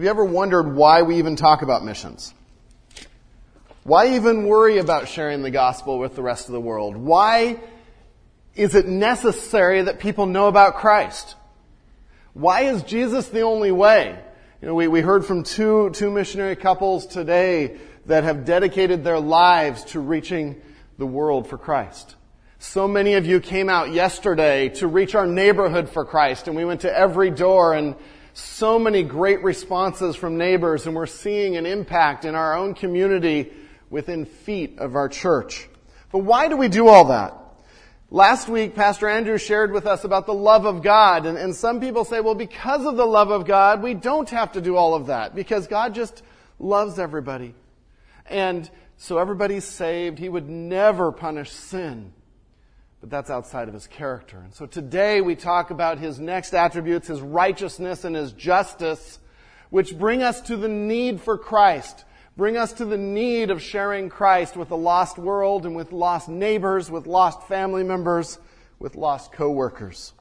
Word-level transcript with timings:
Have 0.00 0.04
you 0.04 0.10
ever 0.10 0.24
wondered 0.24 0.74
why 0.74 1.02
we 1.02 1.16
even 1.16 1.36
talk 1.36 1.60
about 1.60 1.84
missions? 1.84 2.32
Why 3.82 4.14
even 4.14 4.46
worry 4.46 4.78
about 4.78 5.08
sharing 5.08 5.42
the 5.42 5.50
gospel 5.50 5.98
with 5.98 6.16
the 6.16 6.22
rest 6.22 6.48
of 6.48 6.54
the 6.54 6.60
world? 6.60 6.96
Why 6.96 7.60
is 8.54 8.74
it 8.74 8.86
necessary 8.86 9.82
that 9.82 10.00
people 10.00 10.24
know 10.24 10.48
about 10.48 10.76
Christ? 10.76 11.36
Why 12.32 12.62
is 12.62 12.82
Jesus 12.84 13.28
the 13.28 13.42
only 13.42 13.72
way? 13.72 14.18
You 14.62 14.68
know, 14.68 14.74
we, 14.74 14.88
we 14.88 15.02
heard 15.02 15.26
from 15.26 15.42
two, 15.42 15.90
two 15.90 16.10
missionary 16.10 16.56
couples 16.56 17.06
today 17.06 17.76
that 18.06 18.24
have 18.24 18.46
dedicated 18.46 19.04
their 19.04 19.20
lives 19.20 19.84
to 19.84 20.00
reaching 20.00 20.62
the 20.96 21.04
world 21.04 21.46
for 21.46 21.58
Christ. 21.58 22.16
So 22.58 22.88
many 22.88 23.16
of 23.16 23.26
you 23.26 23.38
came 23.38 23.68
out 23.68 23.92
yesterday 23.92 24.70
to 24.76 24.86
reach 24.86 25.14
our 25.14 25.26
neighborhood 25.26 25.90
for 25.90 26.06
Christ 26.06 26.48
and 26.48 26.56
we 26.56 26.64
went 26.64 26.80
to 26.80 26.98
every 26.98 27.28
door 27.28 27.74
and 27.74 27.96
so 28.32 28.78
many 28.78 29.02
great 29.02 29.42
responses 29.42 30.16
from 30.16 30.38
neighbors 30.38 30.86
and 30.86 30.94
we're 30.94 31.06
seeing 31.06 31.56
an 31.56 31.66
impact 31.66 32.24
in 32.24 32.34
our 32.34 32.56
own 32.56 32.74
community 32.74 33.52
within 33.90 34.24
feet 34.24 34.78
of 34.78 34.94
our 34.94 35.08
church. 35.08 35.68
But 36.12 36.20
why 36.20 36.48
do 36.48 36.56
we 36.56 36.68
do 36.68 36.88
all 36.88 37.06
that? 37.06 37.34
Last 38.12 38.48
week, 38.48 38.74
Pastor 38.74 39.08
Andrew 39.08 39.38
shared 39.38 39.70
with 39.70 39.86
us 39.86 40.02
about 40.02 40.26
the 40.26 40.34
love 40.34 40.64
of 40.64 40.82
God, 40.82 41.26
and, 41.26 41.38
and, 41.38 41.54
some 41.54 41.78
people 41.78 42.04
say, 42.04 42.18
well, 42.18 42.34
because 42.34 42.84
of 42.84 42.96
the 42.96 43.06
love 43.06 43.30
of 43.30 43.46
God, 43.46 43.84
we 43.84 43.94
don't 43.94 44.28
have 44.30 44.52
to 44.52 44.60
do 44.60 44.74
all 44.74 44.94
of 44.94 45.06
that, 45.06 45.36
because 45.36 45.68
God 45.68 45.94
just 45.94 46.24
loves 46.58 46.98
everybody. 46.98 47.54
And 48.26 48.68
so 48.96 49.18
everybody's 49.18 49.64
saved. 49.64 50.18
He 50.18 50.28
would 50.28 50.48
never 50.48 51.12
punish 51.12 51.50
sin. 51.52 52.12
But 53.00 53.10
that's 53.10 53.30
outside 53.30 53.68
of 53.68 53.74
his 53.74 53.86
character. 53.86 54.38
And 54.38 54.52
so 54.52 54.66
today 54.66 55.20
we 55.20 55.34
talk 55.34 55.70
about 55.70 55.98
his 55.98 56.20
next 56.20 56.54
attributes, 56.54 57.08
his 57.08 57.20
righteousness 57.20 58.04
and 58.04 58.14
his 58.14 58.32
justice, 58.32 59.18
which 59.70 59.98
bring 59.98 60.22
us 60.22 60.40
to 60.42 60.56
the 60.56 60.68
need 60.68 61.20
for 61.20 61.38
Christ 61.38 62.04
bring 62.40 62.56
us 62.56 62.72
to 62.72 62.86
the 62.86 62.96
need 62.96 63.50
of 63.50 63.60
sharing 63.60 64.08
Christ 64.08 64.56
with 64.56 64.70
a 64.70 64.74
lost 64.74 65.18
world 65.18 65.66
and 65.66 65.76
with 65.76 65.92
lost 65.92 66.26
neighbors, 66.26 66.90
with 66.90 67.06
lost 67.06 67.46
family 67.48 67.82
members, 67.82 68.38
with 68.78 68.96
lost 68.96 69.30
coworkers. 69.30 70.14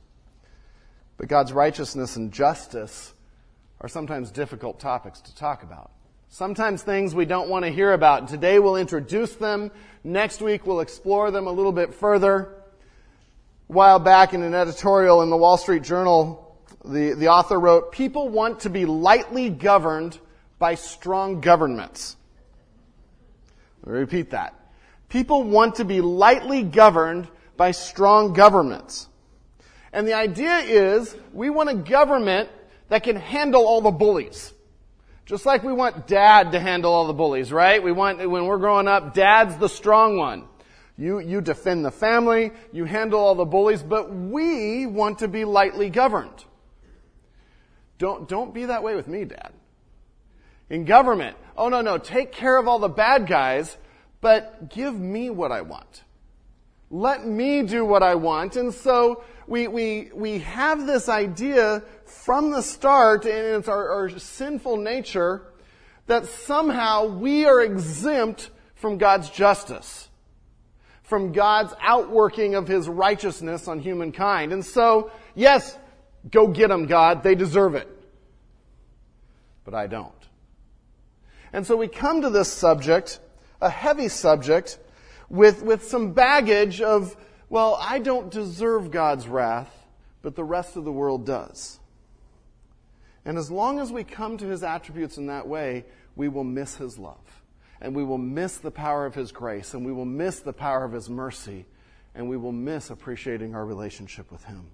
But 1.16 1.30
God's 1.30 1.54
righteousness 1.54 2.18
and 2.18 2.32
justice 2.32 3.14
are 3.80 3.88
sometimes 3.88 4.32
difficult 4.32 4.82
topics 4.82 5.22
to 5.22 5.36
talk 5.36 5.64
about. 5.64 5.92
Sometimes 6.28 6.84
things 6.84 7.16
we 7.16 7.24
don't 7.24 7.48
want 7.48 7.64
to 7.64 7.72
hear 7.72 7.94
about. 7.94 8.28
Today 8.28 8.60
we'll 8.60 8.76
introduce 8.76 9.36
them. 9.36 9.72
Next 10.04 10.42
week 10.42 10.68
we'll 10.68 10.82
explore 10.82 11.32
them 11.32 11.48
a 11.48 11.52
little 11.54 11.72
bit 11.72 11.94
further. 11.94 12.54
A 13.70 13.74
while 13.74 14.00
back 14.00 14.34
in 14.34 14.42
an 14.42 14.56
editorial 14.56 15.22
in 15.22 15.30
the 15.30 15.38
Wall 15.38 15.56
Street 15.56 15.84
Journal, 15.84 16.58
the, 16.84 17.14
the 17.14 17.28
author 17.28 17.60
wrote, 17.60 17.92
people 17.92 18.28
want 18.28 18.62
to 18.62 18.70
be 18.70 18.86
lightly 18.86 19.52
governed 19.52 20.18
by 20.58 20.74
strong 20.74 21.40
governments. 21.40 22.16
Let 23.84 23.94
me 23.94 24.00
repeat 24.00 24.32
that. 24.32 24.56
People 25.08 25.44
want 25.44 25.76
to 25.76 25.86
be 25.86 26.02
lightly 26.02 26.64
governed 26.64 27.28
by 27.58 27.72
strong 27.72 28.34
governments. 28.34 29.08
And 29.94 30.08
the 30.08 30.14
idea 30.14 30.58
is 30.60 31.16
we 31.32 31.52
want 31.52 31.70
a 31.70 31.76
government 31.76 32.50
that 32.90 33.04
can 33.04 33.16
handle 33.16 33.68
all 33.68 33.82
the 33.82 33.92
bullies. 33.92 34.52
Just 35.26 35.46
like 35.46 35.62
we 35.64 35.74
want 35.74 36.08
dad 36.08 36.54
to 36.54 36.60
handle 36.60 36.92
all 36.92 37.06
the 37.06 37.14
bullies, 37.14 37.52
right? 37.52 37.84
We 37.84 37.92
want, 37.92 38.18
when 38.18 38.46
we're 38.46 38.58
growing 38.58 38.88
up, 38.88 39.14
dad's 39.14 39.58
the 39.58 39.70
strong 39.70 40.18
one. 40.18 40.49
You, 41.00 41.20
you 41.20 41.40
defend 41.40 41.86
the 41.86 41.92
family, 41.92 42.52
you 42.74 42.84
handle 42.84 43.22
all 43.22 43.34
the 43.34 43.46
bullies, 43.46 43.82
but 43.82 44.14
we 44.14 44.86
want 44.86 45.20
to 45.20 45.30
be 45.30 45.46
lightly 45.46 45.90
governed. 45.90 46.44
Don't, 47.98 48.28
don't 48.28 48.54
be 48.54 48.66
that 48.66 48.84
way 48.84 48.96
with 48.96 49.08
me, 49.08 49.24
dad. 49.24 49.54
In 50.70 50.84
government, 50.84 51.38
oh 51.56 51.70
no, 51.70 51.80
no, 51.80 51.98
take 51.98 52.34
care 52.34 52.58
of 52.58 52.68
all 52.68 52.80
the 52.80 52.90
bad 52.90 53.28
guys, 53.28 53.78
but 54.20 54.70
give 54.70 54.94
me 54.94 55.30
what 55.30 55.54
I 55.54 55.62
want. 55.62 56.04
Let 56.92 57.26
me 57.26 57.64
do 57.64 57.86
what 57.86 58.04
I 58.04 58.16
want. 58.16 58.58
And 58.58 58.74
so 58.74 59.24
we, 59.48 59.70
we, 59.70 60.12
we 60.14 60.40
have 60.40 60.86
this 60.86 61.08
idea 61.08 61.82
from 62.06 62.52
the 62.52 62.62
start, 62.62 63.24
and 63.24 63.56
it's 63.56 63.70
our, 63.70 63.90
our 63.90 64.10
sinful 64.20 64.76
nature, 64.76 65.44
that 66.08 66.26
somehow 66.26 67.06
we 67.06 67.46
are 67.46 67.62
exempt 67.62 68.50
from 68.76 68.98
God's 68.98 69.30
justice, 69.30 70.09
from 71.10 71.32
God's 71.32 71.74
outworking 71.82 72.54
of 72.54 72.68
His 72.68 72.88
righteousness 72.88 73.68
on 73.68 73.80
humankind. 73.80 74.54
And 74.54 74.64
so, 74.64 75.12
yes, 75.34 75.76
go 76.30 76.48
get 76.48 76.68
them, 76.68 76.86
God. 76.86 77.24
They 77.24 77.34
deserve 77.34 77.74
it. 77.74 77.88
But 79.66 79.74
I 79.74 79.88
don't. 79.88 80.14
And 81.52 81.66
so 81.66 81.76
we 81.76 81.88
come 81.88 82.22
to 82.22 82.30
this 82.30 82.54
subject, 82.54 83.20
a 83.60 83.72
heavy 83.72 84.08
subject, 84.08 84.78
with, 85.30 85.64
with 85.64 85.86
some 85.86 86.14
baggage 86.14 86.80
of, 86.80 87.18
well, 87.50 87.76
I 87.82 87.98
don't 87.98 88.30
deserve 88.30 88.92
God's 88.92 89.28
wrath, 89.28 89.76
but 90.22 90.36
the 90.36 90.44
rest 90.44 90.78
of 90.78 90.86
the 90.86 90.92
world 90.92 91.26
does. 91.26 91.80
And 93.26 93.38
as 93.40 93.50
long 93.50 93.80
as 93.80 93.92
we 93.92 94.04
come 94.04 94.38
to 94.38 94.46
his 94.46 94.64
attributes 94.64 95.18
in 95.18 95.26
that 95.26 95.48
way, 95.48 95.86
we 96.16 96.30
will 96.30 96.44
miss 96.44 96.76
his 96.76 97.00
love. 97.00 97.39
And 97.82 97.96
we 97.96 98.04
will 98.04 98.18
miss 98.18 98.58
the 98.58 98.72
power 98.72 99.06
of 99.06 99.16
his 99.16 99.32
grace. 99.32 99.74
And 99.74 99.86
we 99.86 99.92
will 99.92 100.06
miss 100.06 100.40
the 100.40 100.54
power 100.54 100.84
of 100.84 100.92
his 100.92 101.10
mercy. 101.10 101.66
And 102.14 102.30
we 102.30 102.38
will 102.38 102.52
miss 102.52 102.90
appreciating 102.90 103.56
our 103.56 103.66
relationship 103.66 104.32
with 104.32 104.44
him. 104.46 104.72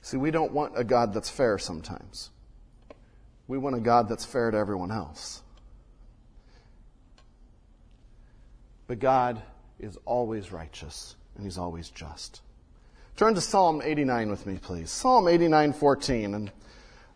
See, 0.00 0.16
we 0.16 0.32
don't 0.32 0.52
want 0.52 0.72
a 0.76 0.82
God 0.82 1.14
that's 1.14 1.30
fair 1.30 1.58
sometimes. 1.58 2.30
We 3.46 3.58
want 3.58 3.76
a 3.76 3.80
God 3.80 4.08
that's 4.08 4.24
fair 4.24 4.50
to 4.50 4.56
everyone 4.56 4.90
else. 4.90 5.42
But 8.88 8.98
God 8.98 9.40
is 9.78 9.96
always 10.04 10.52
righteous 10.52 11.16
and 11.34 11.44
He's 11.44 11.58
always 11.58 11.90
just. 11.90 12.42
Turn 13.16 13.34
to 13.34 13.40
Psalm 13.40 13.82
89 13.84 14.30
with 14.30 14.46
me, 14.46 14.58
please. 14.60 14.90
Psalm 14.90 15.24
89:14. 15.26 16.34
And 16.34 16.50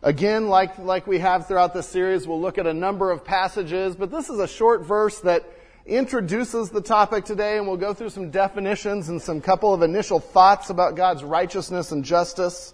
again, 0.01 0.47
like, 0.47 0.77
like 0.77 1.07
we 1.07 1.19
have 1.19 1.47
throughout 1.47 1.73
this 1.73 1.87
series, 1.87 2.27
we'll 2.27 2.41
look 2.41 2.57
at 2.57 2.67
a 2.67 2.73
number 2.73 3.11
of 3.11 3.23
passages, 3.23 3.95
but 3.95 4.11
this 4.11 4.29
is 4.29 4.39
a 4.39 4.47
short 4.47 4.85
verse 4.85 5.19
that 5.21 5.43
introduces 5.85 6.69
the 6.69 6.81
topic 6.81 7.25
today, 7.25 7.57
and 7.57 7.67
we'll 7.67 7.77
go 7.77 7.93
through 7.93 8.09
some 8.09 8.29
definitions 8.29 9.09
and 9.09 9.21
some 9.21 9.41
couple 9.41 9.73
of 9.73 9.81
initial 9.81 10.19
thoughts 10.19 10.69
about 10.69 10.95
God's 10.95 11.23
righteousness 11.23 11.91
and 11.91 12.03
justice. 12.03 12.73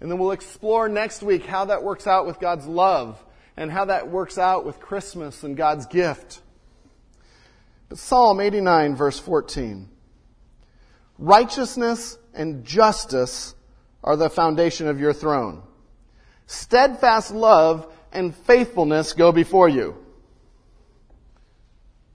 And 0.00 0.10
then 0.10 0.18
we'll 0.18 0.30
explore 0.30 0.88
next 0.88 1.22
week 1.22 1.44
how 1.44 1.66
that 1.66 1.82
works 1.82 2.06
out 2.06 2.26
with 2.26 2.38
God's 2.38 2.66
love 2.66 3.22
and 3.56 3.70
how 3.70 3.86
that 3.86 4.08
works 4.08 4.38
out 4.38 4.64
with 4.64 4.80
Christmas 4.80 5.42
and 5.42 5.56
God's 5.56 5.86
gift. 5.86 6.40
But 7.88 7.98
Psalm 7.98 8.40
89 8.40 8.94
verse 8.94 9.18
14. 9.18 9.88
Righteousness 11.18 12.16
and 12.32 12.64
justice 12.64 13.54
are 14.04 14.16
the 14.16 14.30
foundation 14.30 14.86
of 14.86 15.00
your 15.00 15.12
throne. 15.12 15.62
Steadfast 16.48 17.30
love 17.30 17.92
and 18.10 18.34
faithfulness 18.34 19.12
go 19.12 19.32
before 19.32 19.68
you. 19.68 19.94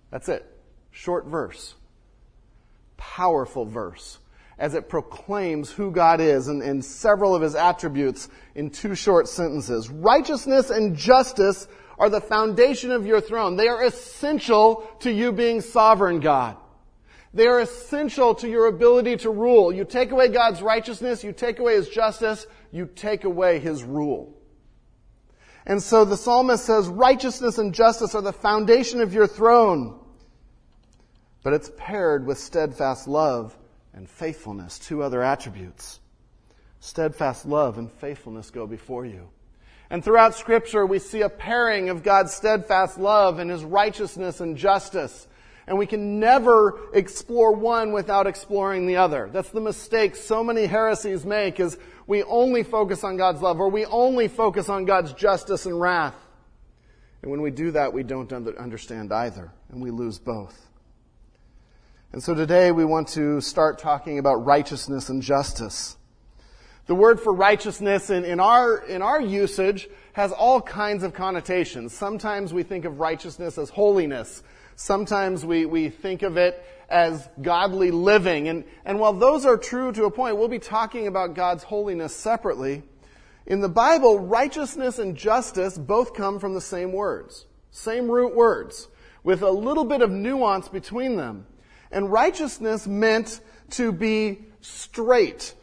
That's 0.09 0.27
it. 0.27 0.43
Short 0.89 1.27
verse. 1.27 1.75
Powerful 2.97 3.65
verse 3.65 4.17
as 4.57 4.73
it 4.73 4.89
proclaims 4.89 5.71
who 5.71 5.91
God 5.91 6.19
is 6.19 6.47
and, 6.47 6.63
and 6.63 6.83
several 6.83 7.35
of 7.35 7.43
his 7.43 7.53
attributes 7.53 8.27
in 8.55 8.71
two 8.71 8.95
short 8.95 9.27
sentences. 9.27 9.89
Righteousness 9.91 10.71
and 10.71 10.95
justice 10.95 11.67
are 11.99 12.09
the 12.09 12.21
foundation 12.21 12.89
of 12.89 13.05
your 13.05 13.21
throne. 13.21 13.55
They 13.55 13.67
are 13.67 13.83
essential 13.83 14.89
to 15.01 15.11
you 15.11 15.31
being 15.31 15.61
sovereign 15.61 16.21
God. 16.21 16.57
They 17.33 17.47
are 17.47 17.59
essential 17.59 18.35
to 18.35 18.47
your 18.47 18.67
ability 18.67 19.17
to 19.17 19.31
rule. 19.31 19.73
You 19.73 19.85
take 19.85 20.11
away 20.11 20.27
God's 20.27 20.61
righteousness, 20.61 21.23
you 21.23 21.31
take 21.31 21.59
away 21.59 21.75
His 21.75 21.89
justice, 21.89 22.45
you 22.71 22.87
take 22.95 23.23
away 23.23 23.59
His 23.59 23.83
rule. 23.83 24.37
And 25.65 25.81
so 25.81 26.05
the 26.05 26.17
psalmist 26.17 26.65
says, 26.65 26.87
righteousness 26.87 27.57
and 27.57 27.73
justice 27.73 28.15
are 28.15 28.21
the 28.21 28.33
foundation 28.33 29.01
of 29.01 29.13
your 29.13 29.27
throne. 29.27 29.99
But 31.41 31.53
it's 31.53 31.71
paired 31.77 32.25
with 32.25 32.37
steadfast 32.37 33.07
love 33.07 33.57
and 33.93 34.09
faithfulness, 34.09 34.77
two 34.77 35.01
other 35.01 35.23
attributes. 35.23 35.99
Steadfast 36.79 37.45
love 37.45 37.77
and 37.77 37.91
faithfulness 37.91 38.51
go 38.51 38.67
before 38.67 39.05
you. 39.05 39.29
And 39.89 40.03
throughout 40.03 40.35
scripture, 40.35 40.85
we 40.85 40.99
see 40.99 41.21
a 41.21 41.29
pairing 41.29 41.89
of 41.89 42.03
God's 42.03 42.33
steadfast 42.33 42.97
love 42.97 43.39
and 43.39 43.49
his 43.49 43.63
righteousness 43.63 44.41
and 44.41 44.57
justice. 44.57 45.27
And 45.67 45.77
we 45.77 45.85
can 45.85 46.19
never 46.19 46.79
explore 46.93 47.53
one 47.53 47.91
without 47.93 48.27
exploring 48.27 48.85
the 48.85 48.97
other. 48.97 49.29
That's 49.31 49.49
the 49.49 49.61
mistake 49.61 50.15
so 50.15 50.43
many 50.43 50.65
heresies 50.65 51.25
make 51.25 51.59
is 51.59 51.77
we 52.05 52.23
only 52.23 52.63
focus 52.63 53.03
on 53.03 53.17
God's 53.17 53.41
love 53.41 53.59
or 53.59 53.69
we 53.69 53.85
only 53.85 54.27
focus 54.27 54.67
on 54.67 54.85
God's 54.85 55.13
justice 55.13 55.65
and 55.65 55.79
wrath. 55.79 56.15
And 57.21 57.31
when 57.31 57.41
we 57.41 57.51
do 57.51 57.71
that, 57.71 57.93
we 57.93 58.03
don't 58.03 58.31
understand 58.33 59.13
either 59.13 59.51
and 59.69 59.81
we 59.81 59.89
lose 59.89 60.19
both. 60.19 60.67
And 62.11 62.21
so 62.21 62.35
today 62.35 62.71
we 62.71 62.85
want 62.85 63.07
to 63.09 63.41
start 63.41 63.79
talking 63.79 64.19
about 64.19 64.45
righteousness 64.45 65.09
and 65.09 65.21
justice. 65.21 65.97
The 66.85 66.95
word 66.95 67.21
for 67.21 67.33
righteousness 67.33 68.09
in, 68.09 68.25
in, 68.25 68.41
our, 68.41 68.79
in 68.79 69.01
our 69.01 69.21
usage 69.21 69.87
has 70.11 70.33
all 70.33 70.61
kinds 70.61 71.03
of 71.03 71.13
connotations. 71.13 71.93
Sometimes 71.93 72.53
we 72.53 72.63
think 72.63 72.83
of 72.83 72.99
righteousness 72.99 73.57
as 73.57 73.69
holiness. 73.69 74.43
Sometimes 74.75 75.45
we, 75.45 75.65
we 75.65 75.89
think 75.89 76.21
of 76.21 76.37
it 76.37 76.63
as 76.89 77.27
godly 77.41 77.91
living. 77.91 78.47
And, 78.47 78.63
and 78.85 78.99
while 78.99 79.13
those 79.13 79.45
are 79.45 79.57
true 79.57 79.91
to 79.91 80.05
a 80.05 80.11
point, 80.11 80.37
we'll 80.37 80.47
be 80.47 80.59
talking 80.59 81.07
about 81.07 81.33
God's 81.33 81.63
holiness 81.63 82.15
separately. 82.15 82.83
In 83.45 83.59
the 83.59 83.69
Bible, 83.69 84.19
righteousness 84.19 84.99
and 84.99 85.15
justice 85.15 85.77
both 85.77 86.13
come 86.13 86.39
from 86.39 86.53
the 86.53 86.61
same 86.61 86.93
words, 86.93 87.45
same 87.71 88.09
root 88.09 88.35
words, 88.35 88.87
with 89.23 89.41
a 89.41 89.51
little 89.51 89.85
bit 89.85 90.01
of 90.01 90.11
nuance 90.11 90.69
between 90.69 91.17
them. 91.17 91.45
And 91.91 92.11
righteousness 92.11 92.87
meant 92.87 93.41
to 93.71 93.91
be 93.91 94.45
straight, 94.61 95.53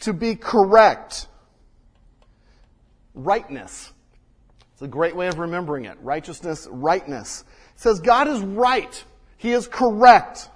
to 0.00 0.12
be 0.12 0.34
correct. 0.34 1.28
Rightness. 3.14 3.92
It's 4.72 4.82
a 4.82 4.88
great 4.88 5.16
way 5.16 5.26
of 5.28 5.38
remembering 5.38 5.86
it. 5.86 5.98
Righteousness, 6.02 6.68
rightness. 6.70 7.44
Says 7.78 8.00
God 8.00 8.26
is 8.26 8.40
right. 8.40 9.04
He 9.36 9.52
is 9.52 9.68
correct. 9.68 10.48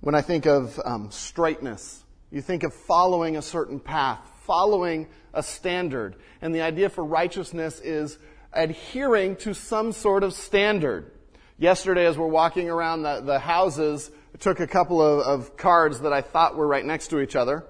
When 0.00 0.14
I 0.14 0.22
think 0.22 0.46
of 0.46 0.80
um, 0.82 1.10
straightness, 1.10 2.02
you 2.30 2.40
think 2.40 2.62
of 2.62 2.72
following 2.72 3.36
a 3.36 3.42
certain 3.42 3.78
path, 3.78 4.20
following 4.46 5.06
a 5.34 5.42
standard. 5.42 6.16
And 6.40 6.54
the 6.54 6.62
idea 6.62 6.88
for 6.88 7.04
righteousness 7.04 7.78
is 7.78 8.18
adhering 8.54 9.36
to 9.36 9.52
some 9.52 9.92
sort 9.92 10.24
of 10.24 10.32
standard. 10.32 11.12
Yesterday, 11.58 12.06
as 12.06 12.16
we're 12.16 12.26
walking 12.28 12.70
around 12.70 13.02
the, 13.02 13.20
the 13.20 13.38
houses, 13.38 14.10
I 14.34 14.38
took 14.38 14.60
a 14.60 14.66
couple 14.66 15.02
of, 15.02 15.26
of, 15.26 15.56
cards 15.58 16.00
that 16.00 16.12
I 16.12 16.22
thought 16.22 16.56
were 16.56 16.66
right 16.66 16.84
next 16.84 17.08
to 17.08 17.20
each 17.20 17.36
other 17.36 17.66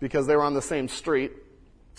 because 0.00 0.26
they 0.26 0.34
were 0.34 0.44
on 0.44 0.54
the 0.54 0.62
same 0.62 0.88
street. 0.88 1.32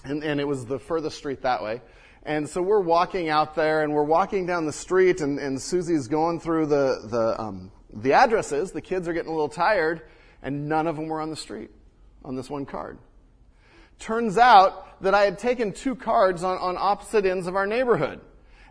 And, 0.04 0.24
and 0.24 0.39
it 0.39 0.48
was 0.48 0.66
the 0.66 0.80
furthest 0.80 1.18
street 1.18 1.44
that 1.44 1.62
way. 1.62 1.81
And 2.23 2.47
so 2.47 2.61
we're 2.61 2.81
walking 2.81 3.29
out 3.29 3.55
there 3.55 3.83
and 3.83 3.93
we're 3.93 4.03
walking 4.03 4.45
down 4.45 4.65
the 4.65 4.73
street 4.73 5.21
and, 5.21 5.39
and 5.39 5.61
Susie's 5.61 6.07
going 6.07 6.39
through 6.39 6.67
the, 6.67 7.07
the, 7.09 7.41
um, 7.41 7.71
the 7.93 8.13
addresses. 8.13 8.71
The 8.71 8.81
kids 8.81 9.07
are 9.07 9.13
getting 9.13 9.29
a 9.29 9.33
little 9.33 9.49
tired 9.49 10.01
and 10.41 10.67
none 10.67 10.87
of 10.87 10.95
them 10.95 11.07
were 11.07 11.21
on 11.21 11.29
the 11.29 11.35
street 11.35 11.71
on 12.23 12.35
this 12.35 12.49
one 12.49 12.65
card. 12.65 12.97
Turns 13.99 14.37
out 14.37 15.01
that 15.01 15.13
I 15.13 15.23
had 15.23 15.39
taken 15.39 15.71
two 15.71 15.95
cards 15.95 16.43
on, 16.43 16.57
on 16.57 16.75
opposite 16.77 17.25
ends 17.25 17.47
of 17.47 17.55
our 17.55 17.65
neighborhood. 17.65 18.21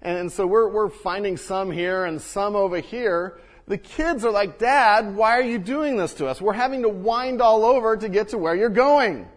And, 0.02 0.18
and 0.18 0.32
so 0.32 0.46
we're, 0.46 0.68
we're 0.68 0.90
finding 0.90 1.36
some 1.36 1.70
here 1.70 2.04
and 2.04 2.20
some 2.20 2.54
over 2.54 2.80
here. 2.80 3.38
The 3.66 3.78
kids 3.78 4.24
are 4.24 4.30
like, 4.30 4.58
Dad, 4.58 5.16
why 5.16 5.32
are 5.38 5.42
you 5.42 5.58
doing 5.58 5.96
this 5.96 6.14
to 6.14 6.26
us? 6.26 6.40
We're 6.40 6.52
having 6.52 6.82
to 6.82 6.88
wind 6.88 7.42
all 7.42 7.64
over 7.64 7.96
to 7.96 8.08
get 8.08 8.28
to 8.28 8.38
where 8.38 8.54
you're 8.54 8.68
going. 8.68 9.28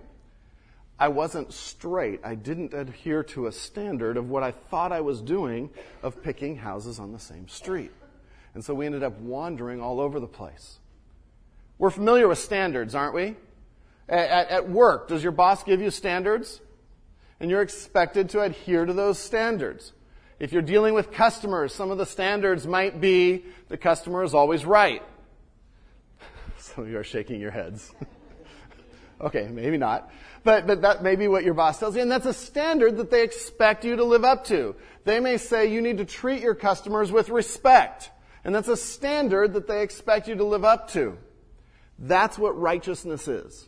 I 0.99 1.07
wasn't 1.07 1.53
straight. 1.53 2.19
I 2.25 2.35
didn't 2.35 2.73
adhere 2.73 3.23
to 3.23 3.47
a 3.47 3.51
standard 3.51 4.17
of 4.17 4.29
what 4.29 4.43
I 4.43 4.51
thought 4.51 4.91
I 4.91 4.99
was 4.99 5.21
doing 5.21 5.69
of 6.03 6.21
picking 6.21 6.57
houses 6.57 6.99
on 6.99 7.13
the 7.13 7.19
same 7.19 7.47
street. 7.47 7.91
And 8.53 8.63
so 8.63 8.73
we 8.73 8.85
ended 8.85 9.03
up 9.03 9.17
wandering 9.19 9.81
all 9.81 10.01
over 10.01 10.19
the 10.19 10.27
place. 10.27 10.79
We're 11.77 11.91
familiar 11.91 12.27
with 12.27 12.39
standards, 12.39 12.95
aren't 12.95 13.13
we? 13.13 13.37
At, 14.09 14.49
at, 14.49 14.69
work, 14.69 15.07
does 15.07 15.23
your 15.23 15.31
boss 15.31 15.63
give 15.63 15.81
you 15.81 15.91
standards? 15.91 16.59
And 17.39 17.49
you're 17.49 17.61
expected 17.61 18.29
to 18.31 18.41
adhere 18.41 18.85
to 18.85 18.91
those 18.91 19.17
standards. 19.17 19.93
If 20.39 20.51
you're 20.51 20.61
dealing 20.61 20.93
with 20.93 21.11
customers, 21.11 21.73
some 21.73 21.91
of 21.91 21.97
the 21.97 22.05
standards 22.05 22.67
might 22.67 22.99
be 22.99 23.45
the 23.69 23.77
customer 23.77 24.23
is 24.23 24.33
always 24.33 24.65
right. 24.65 25.03
Some 26.57 26.85
of 26.85 26.89
you 26.89 26.97
are 26.97 27.03
shaking 27.03 27.39
your 27.39 27.51
heads. 27.51 27.93
okay, 29.21 29.47
maybe 29.49 29.77
not. 29.77 30.11
But, 30.43 30.67
but 30.67 30.81
that 30.81 31.03
may 31.03 31.15
be 31.15 31.27
what 31.27 31.43
your 31.43 31.53
boss 31.53 31.79
tells 31.79 31.95
you. 31.95 32.01
And 32.01 32.11
that's 32.11 32.25
a 32.25 32.33
standard 32.33 32.97
that 32.97 33.11
they 33.11 33.23
expect 33.23 33.83
you 33.83 33.97
to 33.97 34.03
live 34.03 34.23
up 34.23 34.45
to. 34.45 34.75
They 35.03 35.19
may 35.19 35.37
say 35.37 35.71
you 35.71 35.81
need 35.81 35.97
to 35.97 36.05
treat 36.05 36.41
your 36.41 36.55
customers 36.55 37.11
with 37.11 37.29
respect. 37.29 38.09
And 38.43 38.55
that's 38.55 38.67
a 38.67 38.77
standard 38.77 39.53
that 39.53 39.67
they 39.67 39.81
expect 39.83 40.27
you 40.27 40.35
to 40.35 40.43
live 40.45 40.63
up 40.63 40.89
to. 40.91 41.17
That's 41.97 42.37
what 42.37 42.57
righteousness 42.57 43.27
is. 43.27 43.67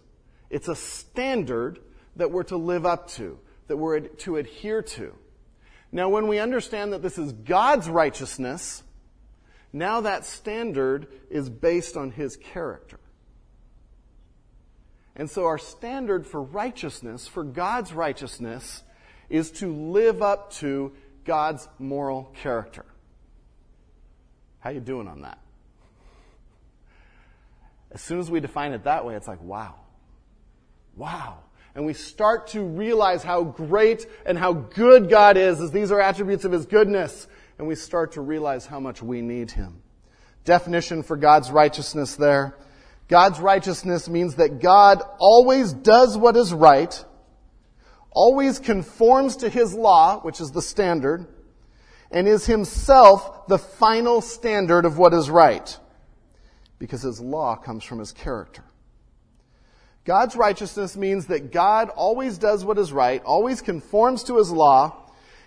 It's 0.50 0.70
a 0.70 0.76
standard 0.76 1.80
that 2.16 2.32
we're 2.32 2.44
to 2.44 2.58
live 2.58 2.86
up 2.86 3.10
to, 3.12 3.38
that 3.68 3.78
we're 3.78 4.00
to 4.00 4.38
adhere 4.38 4.82
to. 4.82 5.14
Now, 5.92 6.08
when 6.08 6.28
we 6.28 6.40
understand 6.40 6.94
that 6.94 7.02
this 7.02 7.18
is 7.18 7.34
God's 7.34 7.90
righteousness, 7.90 8.84
now 9.74 10.02
that 10.02 10.26
standard 10.26 11.08
is 11.30 11.50
based 11.50 11.98
on 11.98 12.12
His 12.12 12.38
character. 12.38 13.00
And 15.22 15.30
so 15.30 15.46
our 15.46 15.60
standard 15.60 16.26
for 16.26 16.42
righteousness, 16.42 17.28
for 17.28 17.44
God's 17.44 17.94
righteousness, 17.94 18.82
is 19.30 19.52
to 19.52 19.72
live 19.72 20.24
up 20.24 20.52
to 20.54 20.94
God's 21.26 21.70
moral 21.78 22.34
character. 22.42 22.86
How 24.62 24.72
you 24.72 24.80
doing 24.80 25.08
on 25.08 25.22
that? 25.22 25.38
As 27.92 28.02
soon 28.02 28.20
as 28.20 28.32
we 28.32 28.40
define 28.40 28.72
it 28.72 28.86
that 28.86 29.06
way, 29.06 29.14
it's 29.14 29.28
like, 29.28 29.44
wow. 29.44 29.76
Wow. 30.96 31.38
And 31.76 31.86
we 31.86 31.94
start 31.94 32.48
to 32.48 32.64
realize 32.64 33.22
how 33.22 33.44
great 33.44 34.08
and 34.26 34.40
how 34.40 34.54
good 34.54 35.08
God 35.08 35.38
is, 35.38 35.62
as 35.62 35.70
these 35.70 35.92
are 35.92 36.02
attributes 36.02 36.46
of 36.46 36.52
His 36.52 36.66
goodness. 36.66 37.28
And 37.60 37.68
we 37.68 37.76
start 37.76 38.14
to 38.14 38.22
realize 38.22 38.66
how 38.66 38.80
much 38.80 39.04
we 39.04 39.22
need 39.22 39.52
Him. 39.52 39.84
Definition 40.46 41.04
for 41.04 41.16
God's 41.16 41.52
righteousness 41.52 42.16
there 42.16 42.56
God's 43.12 43.42
righteousness 43.42 44.08
means 44.08 44.36
that 44.36 44.62
God 44.62 45.02
always 45.20 45.74
does 45.74 46.18
what 46.18 46.38
is 46.38 46.54
right, 46.54 47.06
always 48.10 48.58
conforms 48.58 49.36
to 49.38 49.50
His 49.50 49.74
law, 49.74 50.22
which 50.22 50.40
is 50.40 50.52
the 50.52 50.62
standard, 50.62 51.28
and 52.10 52.26
is 52.26 52.46
Himself 52.46 53.48
the 53.48 53.58
final 53.58 54.22
standard 54.22 54.86
of 54.86 54.98
what 54.98 55.14
is 55.14 55.30
right. 55.30 55.78
Because 56.80 57.02
His 57.02 57.20
law 57.20 57.58
comes 57.58 57.84
from 57.84 58.00
His 58.00 58.14
character. 58.14 58.64
God's 60.06 60.38
righteousness 60.38 60.96
means 60.96 61.26
that 61.28 61.52
God 61.52 61.90
always 61.90 62.38
does 62.38 62.64
what 62.64 62.78
is 62.78 62.94
right, 62.94 63.22
always 63.26 63.60
conforms 63.60 64.24
to 64.24 64.38
His 64.38 64.52
law, 64.52 64.96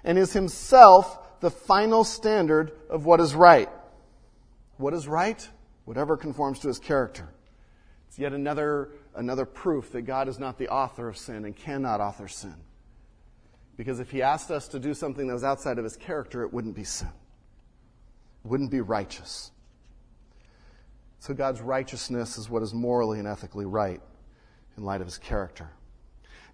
and 0.04 0.18
is 0.18 0.34
Himself 0.34 1.40
the 1.40 1.50
final 1.50 2.04
standard 2.04 2.72
of 2.90 3.06
what 3.06 3.20
is 3.20 3.34
right. 3.34 3.70
What 4.76 4.92
is 4.92 5.08
right? 5.08 5.48
Whatever 5.86 6.18
conforms 6.18 6.58
to 6.58 6.68
His 6.68 6.78
character. 6.78 7.30
It's 8.14 8.20
yet 8.20 8.32
another, 8.32 8.90
another 9.16 9.44
proof 9.44 9.90
that 9.90 10.02
God 10.02 10.28
is 10.28 10.38
not 10.38 10.56
the 10.56 10.68
author 10.68 11.08
of 11.08 11.16
sin 11.16 11.44
and 11.44 11.56
cannot 11.56 12.00
author 12.00 12.28
sin. 12.28 12.54
Because 13.76 13.98
if 13.98 14.12
He 14.12 14.22
asked 14.22 14.52
us 14.52 14.68
to 14.68 14.78
do 14.78 14.94
something 14.94 15.26
that 15.26 15.32
was 15.32 15.42
outside 15.42 15.78
of 15.78 15.84
His 15.84 15.96
character, 15.96 16.44
it 16.44 16.52
wouldn't 16.52 16.76
be 16.76 16.84
sin. 16.84 17.08
It 17.08 18.48
wouldn't 18.48 18.70
be 18.70 18.80
righteous. 18.80 19.50
So 21.18 21.34
God's 21.34 21.60
righteousness 21.60 22.38
is 22.38 22.48
what 22.48 22.62
is 22.62 22.72
morally 22.72 23.18
and 23.18 23.26
ethically 23.26 23.64
right 23.64 24.00
in 24.76 24.84
light 24.84 25.00
of 25.00 25.08
His 25.08 25.18
character. 25.18 25.70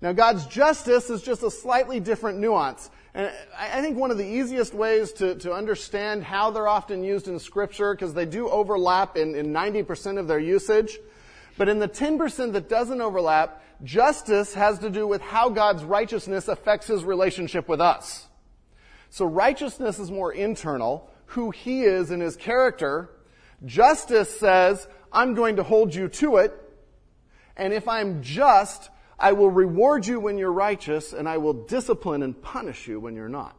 Now, 0.00 0.14
God's 0.14 0.46
justice 0.46 1.10
is 1.10 1.20
just 1.20 1.42
a 1.42 1.50
slightly 1.50 2.00
different 2.00 2.38
nuance. 2.38 2.88
And 3.12 3.30
I 3.54 3.82
think 3.82 3.98
one 3.98 4.10
of 4.10 4.16
the 4.16 4.26
easiest 4.26 4.72
ways 4.72 5.12
to, 5.12 5.34
to 5.34 5.52
understand 5.52 6.24
how 6.24 6.52
they're 6.52 6.68
often 6.68 7.04
used 7.04 7.28
in 7.28 7.38
Scripture, 7.38 7.92
because 7.92 8.14
they 8.14 8.24
do 8.24 8.48
overlap 8.48 9.18
in, 9.18 9.34
in 9.34 9.48
90% 9.48 10.18
of 10.18 10.26
their 10.26 10.38
usage, 10.38 10.98
but 11.56 11.68
in 11.68 11.78
the 11.78 11.88
10% 11.88 12.52
that 12.52 12.68
doesn't 12.68 13.00
overlap, 13.00 13.62
justice 13.82 14.54
has 14.54 14.78
to 14.80 14.90
do 14.90 15.06
with 15.06 15.20
how 15.20 15.48
God's 15.48 15.84
righteousness 15.84 16.48
affects 16.48 16.86
his 16.86 17.04
relationship 17.04 17.68
with 17.68 17.80
us. 17.80 18.26
So 19.10 19.24
righteousness 19.24 19.98
is 19.98 20.10
more 20.10 20.32
internal, 20.32 21.10
who 21.26 21.50
he 21.50 21.82
is 21.82 22.10
in 22.10 22.20
his 22.20 22.36
character. 22.36 23.10
Justice 23.64 24.38
says, 24.38 24.86
I'm 25.12 25.34
going 25.34 25.56
to 25.56 25.62
hold 25.62 25.94
you 25.94 26.08
to 26.08 26.36
it. 26.36 26.52
And 27.56 27.72
if 27.72 27.88
I'm 27.88 28.22
just, 28.22 28.90
I 29.18 29.32
will 29.32 29.50
reward 29.50 30.06
you 30.06 30.20
when 30.20 30.38
you're 30.38 30.52
righteous, 30.52 31.12
and 31.12 31.28
I 31.28 31.38
will 31.38 31.52
discipline 31.52 32.22
and 32.22 32.40
punish 32.40 32.88
you 32.88 33.00
when 33.00 33.14
you're 33.14 33.28
not. 33.28 33.56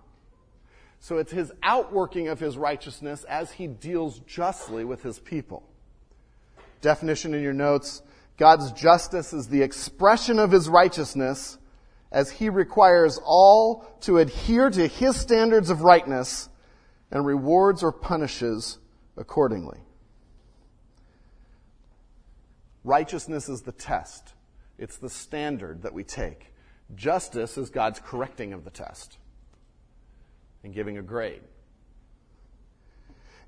So 0.99 1.17
it's 1.17 1.31
his 1.31 1.51
outworking 1.61 2.27
of 2.27 2.39
his 2.39 2.57
righteousness 2.57 3.23
as 3.25 3.51
he 3.51 3.67
deals 3.67 4.19
justly 4.19 4.85
with 4.85 5.03
his 5.03 5.19
people. 5.19 5.63
Definition 6.81 7.33
in 7.33 7.41
your 7.41 7.53
notes 7.53 8.01
God's 8.37 8.71
justice 8.71 9.33
is 9.33 9.47
the 9.47 9.61
expression 9.61 10.39
of 10.39 10.51
his 10.51 10.67
righteousness 10.67 11.59
as 12.11 12.31
he 12.31 12.49
requires 12.49 13.19
all 13.23 13.85
to 14.01 14.17
adhere 14.17 14.69
to 14.69 14.87
his 14.87 15.15
standards 15.15 15.69
of 15.69 15.81
rightness 15.81 16.49
and 17.11 17.25
rewards 17.25 17.83
or 17.83 17.91
punishes 17.91 18.79
accordingly. 19.15 19.79
Righteousness 22.83 23.47
is 23.47 23.61
the 23.61 23.71
test. 23.71 24.33
It's 24.79 24.97
the 24.97 25.09
standard 25.09 25.83
that 25.83 25.93
we 25.93 26.03
take. 26.03 26.53
Justice 26.95 27.57
is 27.57 27.69
God's 27.69 27.99
correcting 27.99 28.53
of 28.53 28.63
the 28.63 28.71
test 28.71 29.17
and 30.63 30.73
giving 30.73 30.97
a 30.97 31.03
grade. 31.03 31.41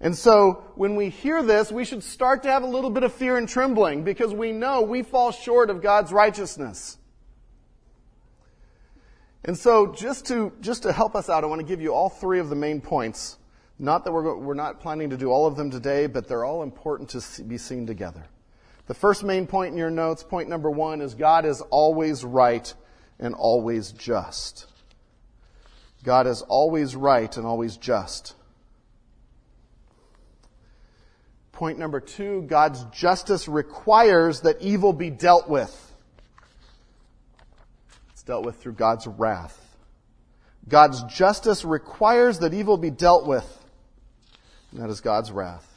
And 0.03 0.17
so 0.17 0.65
when 0.75 0.97
we 0.97 1.07
hear 1.07 1.41
this, 1.41 1.71
we 1.71 1.85
should 1.85 2.03
start 2.03 2.43
to 2.43 2.51
have 2.51 2.61
a 2.61 2.67
little 2.67 2.89
bit 2.89 3.03
of 3.03 3.13
fear 3.13 3.37
and 3.37 3.47
trembling 3.47 4.03
because 4.03 4.33
we 4.33 4.51
know 4.51 4.81
we 4.81 5.01
fall 5.01 5.31
short 5.31 5.69
of 5.69 5.81
God's 5.81 6.11
righteousness. 6.11 6.97
And 9.45 9.57
so 9.57 9.93
just 9.93 10.25
to, 10.25 10.51
just 10.59 10.83
to 10.83 10.91
help 10.91 11.15
us 11.15 11.29
out, 11.29 11.45
I 11.45 11.47
want 11.47 11.61
to 11.61 11.65
give 11.65 11.81
you 11.81 11.93
all 11.93 12.09
three 12.09 12.39
of 12.39 12.49
the 12.49 12.55
main 12.55 12.81
points. 12.81 13.37
Not 13.79 14.03
that 14.03 14.11
we're, 14.11 14.35
we're 14.35 14.53
not 14.55 14.81
planning 14.81 15.09
to 15.09 15.17
do 15.17 15.31
all 15.31 15.47
of 15.47 15.55
them 15.55 15.71
today, 15.71 16.07
but 16.07 16.27
they're 16.27 16.43
all 16.43 16.63
important 16.63 17.09
to 17.11 17.43
be 17.43 17.57
seen 17.57 17.87
together. 17.87 18.25
The 18.87 18.93
first 18.93 19.23
main 19.23 19.47
point 19.47 19.71
in 19.71 19.77
your 19.77 19.89
notes, 19.89 20.21
point 20.21 20.49
number 20.49 20.69
one, 20.69 20.99
is 20.99 21.13
God 21.13 21.45
is 21.45 21.61
always 21.61 22.25
right 22.25 22.73
and 23.19 23.33
always 23.33 23.93
just. 23.93 24.67
God 26.03 26.27
is 26.27 26.41
always 26.41 26.93
right 26.93 27.35
and 27.37 27.45
always 27.45 27.77
just. 27.77 28.35
Point 31.53 31.77
number 31.77 31.99
two, 31.99 32.41
God's 32.41 32.83
justice 32.85 33.47
requires 33.47 34.41
that 34.41 34.61
evil 34.61 34.91
be 34.91 35.11
dealt 35.11 35.47
with. 35.47 35.91
It's 38.11 38.23
dealt 38.23 38.43
with 38.43 38.57
through 38.57 38.73
God's 38.73 39.05
wrath. 39.07 39.59
God's 40.67 41.03
justice 41.03 41.63
requires 41.63 42.39
that 42.39 42.53
evil 42.53 42.77
be 42.77 42.89
dealt 42.89 43.27
with. 43.27 43.45
And 44.71 44.81
that 44.81 44.89
is 44.89 44.99
God's 44.99 45.31
wrath. 45.31 45.69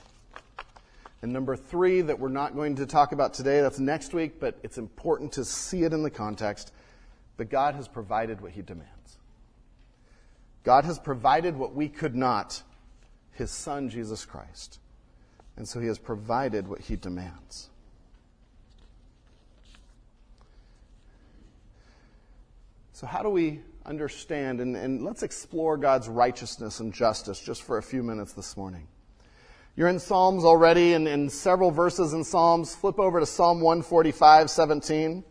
And 1.21 1.33
number 1.33 1.57
three, 1.57 2.01
that 2.03 2.19
we're 2.19 2.29
not 2.29 2.55
going 2.55 2.77
to 2.77 2.87
talk 2.87 3.13
about 3.13 3.35
today, 3.35 3.61
that's 3.61 3.79
next 3.79 4.15
week, 4.15 4.41
but 4.41 4.59
it's 4.63 4.79
important 4.79 5.33
to 5.33 5.45
see 5.45 5.83
it 5.83 5.93
in 5.93 6.03
the 6.03 6.11
context. 6.11 6.73
But 7.37 7.51
God 7.51 7.75
has 7.75 7.87
provided 7.87 8.41
what 8.41 8.53
He 8.53 8.63
demands. 8.63 9.19
God 10.63 10.85
has 10.85 10.99
provided 10.99 11.57
what 11.57 11.75
we 11.75 11.89
could 11.89 12.15
not 12.15 12.63
His 13.33 13.51
Son, 13.51 13.91
Jesus 13.91 14.25
Christ. 14.25 14.79
And 15.57 15.67
so 15.67 15.81
he 15.81 15.87
has 15.87 15.99
provided 15.99 16.69
what 16.69 16.81
he 16.81 16.97
demands. 16.97 17.71
So, 22.93 23.07
how 23.07 23.23
do 23.23 23.29
we 23.29 23.61
understand? 23.85 24.61
And, 24.61 24.75
and, 24.75 25.05
let's 25.05 25.23
explore 25.23 25.77
God's 25.77 26.09
righteousness 26.09 26.81
and 26.81 26.95
justice 26.95 27.39
just 27.41 27.63
for 27.63 27.77
a 27.77 27.83
few 27.83 28.03
minutes 28.03 28.33
this 28.33 28.57
morning. 28.57 28.89
You're 29.77 29.89
in 29.89 29.99
Psalms 29.99 30.45
already, 30.45 30.95
and 30.95 31.07
in 31.07 31.29
several 31.29 31.71
verses 31.71 32.15
in 32.15 32.25
Psalms. 32.25 32.75
Flip 32.75 32.99
over 32.99 33.21
to 33.21 33.27
Psalm 33.27 33.61
145, 33.61 34.49
17. 34.49 35.25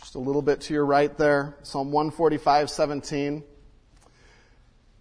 Just 0.00 0.16
a 0.16 0.18
little 0.18 0.42
bit 0.42 0.60
to 0.62 0.74
your 0.74 0.84
right 0.84 1.16
there. 1.16 1.56
Psalm 1.62 1.92
145, 1.92 2.68
17. 2.68 3.44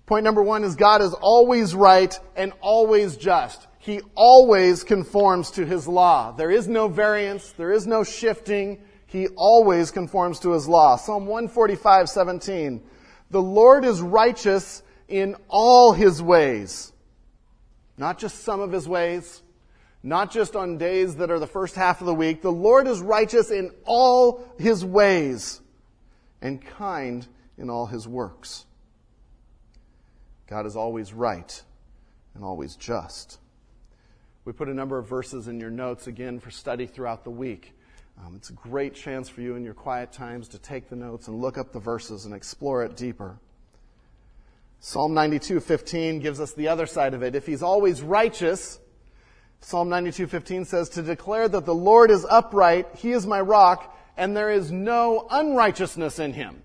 Point 0.06 0.24
number 0.24 0.44
one 0.44 0.64
is 0.64 0.76
God 0.76 1.02
is 1.02 1.14
always 1.14 1.74
right 1.74 2.14
and 2.36 2.52
always 2.62 3.16
just. 3.16 3.68
He 3.80 4.02
always 4.16 4.84
conforms 4.84 5.52
to 5.52 5.66
His 5.66 5.88
law. 5.88 6.32
There 6.32 6.52
is 6.52 6.68
no 6.68 6.88
variance. 6.88 7.52
There 7.52 7.72
is 7.72 7.88
no 7.88 8.04
shifting. 8.04 8.82
He 9.08 9.28
always 9.30 9.92
conforms 9.92 10.40
to 10.40 10.52
His 10.52 10.68
law. 10.68 10.96
Psalm 10.98 11.26
145, 11.26 12.10
17. 12.10 12.82
The 13.30 13.42
Lord 13.42 13.86
is 13.86 14.02
righteous 14.02 14.84
in 15.08 15.36
all 15.48 15.94
His 15.94 16.22
ways. 16.22 16.92
Not 17.98 18.20
just 18.20 18.44
some 18.44 18.60
of 18.60 18.72
His 18.72 18.88
ways. 18.88 19.42
Not 20.02 20.32
just 20.32 20.56
on 20.58 20.78
days 20.78 21.16
that 21.16 21.32
are 21.32 21.40
the 21.40 21.48
first 21.48 21.76
half 21.76 22.02
of 22.02 22.08
the 22.08 22.14
week. 22.14 22.42
The 22.42 22.52
Lord 22.52 22.88
is 22.88 23.02
righteous 23.02 23.52
in 23.52 23.72
all 23.86 24.44
His 24.58 24.84
ways 24.84 25.62
and 26.42 26.62
kind 26.62 27.26
in 27.58 27.70
all 27.70 27.86
His 27.86 28.06
works. 28.06 28.66
God 30.48 30.66
is 30.66 30.76
always 30.76 31.14
right 31.14 31.62
and 32.36 32.44
always 32.44 32.76
just. 32.76 33.40
We 34.46 34.52
put 34.52 34.68
a 34.68 34.74
number 34.74 34.98
of 34.98 35.08
verses 35.08 35.48
in 35.48 35.60
your 35.60 35.70
notes 35.70 36.08
again 36.08 36.40
for 36.40 36.52
study 36.52 36.86
throughout 36.86 37.24
the 37.24 37.30
week. 37.30 37.74
Um, 38.20 38.36
it's 38.36 38.50
a 38.50 38.54
great 38.54 38.94
chance 38.94 39.30
for 39.30 39.42
you 39.42 39.56
in 39.56 39.64
your 39.64 39.74
quiet 39.74 40.12
times 40.12 40.48
to 40.50 40.60
take 40.60 40.90
the 40.90 40.96
notes 40.96 41.28
and 41.28 41.42
look 41.42 41.58
up 41.58 41.72
the 41.72 41.80
verses 41.80 42.26
and 42.26 42.34
explore 42.34 42.84
it 42.84 42.96
deeper. 42.96 43.38
Psalm 44.80 45.14
92:15 45.14 46.20
gives 46.20 46.42
us 46.42 46.52
the 46.54 46.68
other 46.68 46.86
side 46.86 47.14
of 47.14 47.24
it. 47.24 47.36
If 47.36 47.46
he's 47.46 47.64
always 47.64 48.02
righteous, 48.02 48.80
Psalm 49.62 49.90
92:15 49.90 50.66
says 50.66 50.90
to 50.90 51.02
declare 51.02 51.48
that 51.48 51.66
the 51.66 51.74
Lord 51.74 52.12
is 52.12 52.26
upright, 52.30 52.88
he 52.96 53.14
is 53.14 53.26
my 53.26 53.40
rock, 53.40 53.98
and 54.18 54.36
there 54.36 54.52
is 54.52 54.72
no 54.72 55.26
unrighteousness 55.32 56.20
in 56.20 56.34
him. 56.34 56.62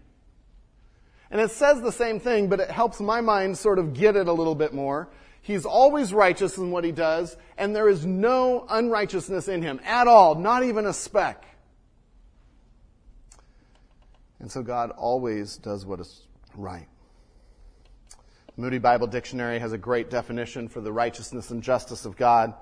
And 1.30 1.40
it 1.40 1.50
says 1.50 1.80
the 1.80 1.92
same 1.92 2.20
thing, 2.20 2.48
but 2.48 2.60
it 2.60 2.70
helps 2.70 3.00
my 3.00 3.20
mind 3.20 3.58
sort 3.58 3.78
of 3.78 3.94
get 3.94 4.16
it 4.16 4.28
a 4.28 4.32
little 4.32 4.54
bit 4.54 4.72
more. 4.72 5.08
He's 5.42 5.64
always 5.64 6.12
righteous 6.12 6.58
in 6.58 6.70
what 6.70 6.84
he 6.84 6.92
does, 6.92 7.36
and 7.56 7.74
there 7.74 7.88
is 7.88 8.04
no 8.04 8.66
unrighteousness 8.68 9.48
in 9.48 9.62
him 9.62 9.80
at 9.84 10.06
all, 10.06 10.34
not 10.34 10.62
even 10.62 10.86
a 10.86 10.92
speck. 10.92 11.44
And 14.40 14.50
so 14.50 14.62
God 14.62 14.90
always 14.90 15.56
does 15.56 15.84
what 15.84 16.00
is 16.00 16.26
right. 16.54 16.86
Moody 18.56 18.78
Bible 18.78 19.06
Dictionary 19.06 19.58
has 19.58 19.72
a 19.72 19.78
great 19.78 20.10
definition 20.10 20.68
for 20.68 20.80
the 20.80 20.92
righteousness 20.92 21.50
and 21.50 21.62
justice 21.62 22.04
of 22.04 22.16
God. 22.16 22.54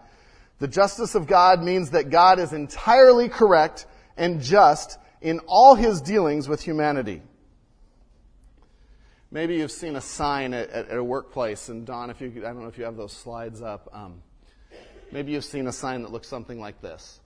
The 0.59 0.69
justice 0.69 1.15
of 1.15 1.27
God 1.27 1.63
means 1.63 1.91
that 1.91 2.11
God 2.11 2.39
is 2.39 2.53
entirely 2.53 3.29
correct 3.29 3.87
and 4.17 4.41
just 4.41 4.99
in 5.21 5.41
all 5.47 5.75
his 5.75 6.01
dealings 6.01 6.49
with 6.49 6.63
humanity. 6.63 7.23
Maybe 9.37 9.57
you've 9.57 9.71
seen 9.71 9.95
a 9.97 10.01
sign 10.01 10.55
at, 10.55 10.71
at, 10.71 10.89
at 10.89 10.97
a 10.97 11.05
workplace, 11.05 11.69
and 11.69 11.85
Don, 11.85 12.09
if 12.09 12.23
you, 12.23 12.33
I 12.39 12.55
don't 12.55 12.63
know 12.63 12.69
if 12.69 12.79
you 12.79 12.85
have 12.85 12.97
those 12.97 13.13
slides 13.13 13.61
up. 13.61 13.91
Um, 13.93 14.23
maybe 15.13 15.33
you've 15.33 15.45
seen 15.45 15.67
a 15.67 15.73
sign 15.73 16.05
that 16.05 16.11
looks 16.11 16.27
something 16.27 16.59
like 16.59 16.81
this. 16.81 17.21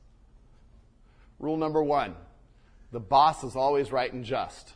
Rule 1.38 1.56
number 1.56 1.80
one: 1.80 2.16
the 2.90 2.98
boss 2.98 3.44
is 3.44 3.54
always 3.54 3.92
right 3.92 4.12
and 4.12 4.24
just. 4.24 4.72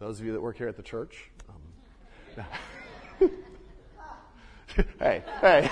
Those 0.00 0.18
of 0.18 0.26
you 0.26 0.32
that 0.32 0.40
work 0.40 0.56
here 0.56 0.66
at 0.66 0.76
the 0.76 0.82
church. 0.82 1.30
Um, 1.48 1.54
hey, 4.98 5.22
hey. 5.40 5.68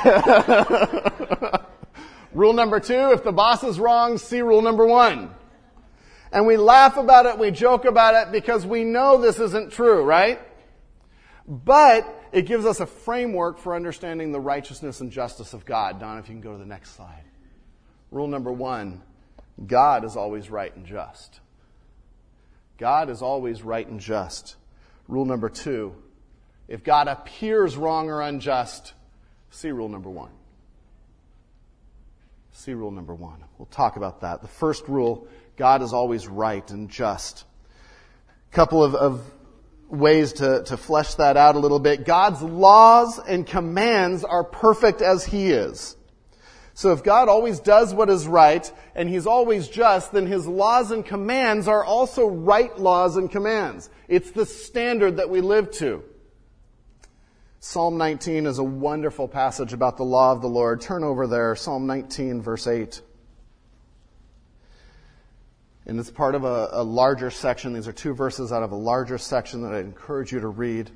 rule 2.33 2.53
number 2.53 2.79
two: 2.79 3.11
if 3.11 3.25
the 3.25 3.33
boss 3.33 3.65
is 3.65 3.81
wrong, 3.81 4.19
see 4.19 4.41
rule 4.41 4.63
number 4.63 4.87
one. 4.87 5.35
And 6.33 6.47
we 6.47 6.57
laugh 6.57 6.97
about 6.97 7.27
it, 7.27 7.39
we 7.39 7.51
joke 7.51 7.85
about 7.85 8.15
it 8.15 8.33
because 8.33 8.65
we 8.65 8.85
know 8.85 9.21
this 9.21 9.41
isn't 9.41 9.73
true, 9.73 10.05
right? 10.05 10.41
But 11.47 12.07
it 12.33 12.43
gives 12.47 12.65
us 12.65 12.79
a 12.79 12.87
framework 12.87 13.59
for 13.59 13.75
understanding 13.75 14.31
the 14.31 14.41
righteousness 14.41 15.01
and 15.01 15.11
justice 15.11 15.53
of 15.53 15.65
God. 15.65 15.99
Don, 15.99 16.19
if 16.19 16.29
you 16.29 16.35
can 16.35 16.41
go 16.41 16.53
to 16.53 16.59
the 16.59 16.67
next 16.67 16.95
slide. 16.95 17.25
Rule 18.11 18.29
number 18.29 18.53
one 18.53 19.03
God 19.67 20.05
is 20.05 20.17
always 20.17 20.51
right 20.51 20.75
and 20.75 20.87
just. 20.87 21.41
God 22.79 23.11
is 23.11 23.21
always 23.21 23.63
right 23.63 23.87
and 23.87 24.01
just. 24.01 24.57
Rule 25.09 25.25
number 25.25 25.49
two 25.49 25.95
if 26.71 26.85
God 26.85 27.09
appears 27.09 27.77
wrong 27.77 28.09
or 28.11 28.23
unjust, 28.23 28.95
see 29.51 29.73
rule 29.73 29.89
number 29.89 30.09
one. 30.09 30.31
See 32.53 32.75
rule 32.75 32.93
number 32.93 33.15
one. 33.15 33.43
We'll 33.59 33.67
talk 33.67 33.97
about 33.97 34.21
that. 34.21 34.41
The 34.41 34.49
first 34.49 34.87
rule 34.87 35.27
God 35.61 35.83
is 35.83 35.93
always 35.93 36.27
right 36.27 36.69
and 36.71 36.89
just. 36.89 37.45
A 38.51 38.55
couple 38.55 38.83
of, 38.83 38.95
of 38.95 39.23
ways 39.91 40.33
to, 40.33 40.63
to 40.63 40.79
flesh 40.79 41.17
that 41.17 41.37
out 41.37 41.55
a 41.55 41.59
little 41.59 41.79
bit. 41.79 42.07
God's 42.07 42.41
laws 42.41 43.19
and 43.19 43.47
commands 43.47 44.25
are 44.25 44.43
perfect 44.43 45.03
as 45.03 45.27
He 45.27 45.51
is. 45.51 45.97
So 46.73 46.93
if 46.93 47.05
God 47.05 47.29
always 47.29 47.61
does 47.61 47.93
what 47.93 48.09
is 48.09 48.27
right 48.27 48.73
and 48.95 49.07
He's 49.07 49.27
always 49.27 49.69
just, 49.69 50.13
then 50.13 50.27
His 50.27 50.47
laws 50.47 50.93
and 50.93 51.05
commands 51.05 51.69
are 51.69 51.85
also 51.85 52.27
right 52.27 52.75
laws 52.79 53.19
and 53.19 53.31
commands. 53.31 53.91
It's 54.09 54.31
the 54.31 54.47
standard 54.47 55.19
that 55.19 55.29
we 55.29 55.43
live 55.43 55.71
to. 55.73 56.03
Psalm 57.59 57.99
19 57.99 58.47
is 58.47 58.57
a 58.57 58.65
wonderful 58.65 59.29
passage 59.29 59.75
about 59.75 59.99
the 59.99 60.05
law 60.05 60.33
of 60.33 60.41
the 60.41 60.49
Lord. 60.49 60.81
Turn 60.81 61.05
over 61.05 61.27
there, 61.27 61.55
Psalm 61.55 61.87
19 61.87 62.41
verse 62.41 62.67
8. 62.67 63.03
And 65.87 65.99
it's 65.99 66.11
part 66.11 66.35
of 66.35 66.45
a, 66.45 66.69
a 66.73 66.85
larger 66.85 67.31
section. 67.31 67.73
These 67.73 67.89
are 67.89 67.93
two 67.93 68.15
verses 68.15 68.53
out 68.53 68.63
of 68.63 68.73
a 68.73 68.77
larger 68.77 69.19
section 69.19 69.63
that 69.63 69.73
I 69.73 69.81
encourage 69.81 70.33
you 70.33 70.41
to 70.41 70.49
read. 70.49 70.91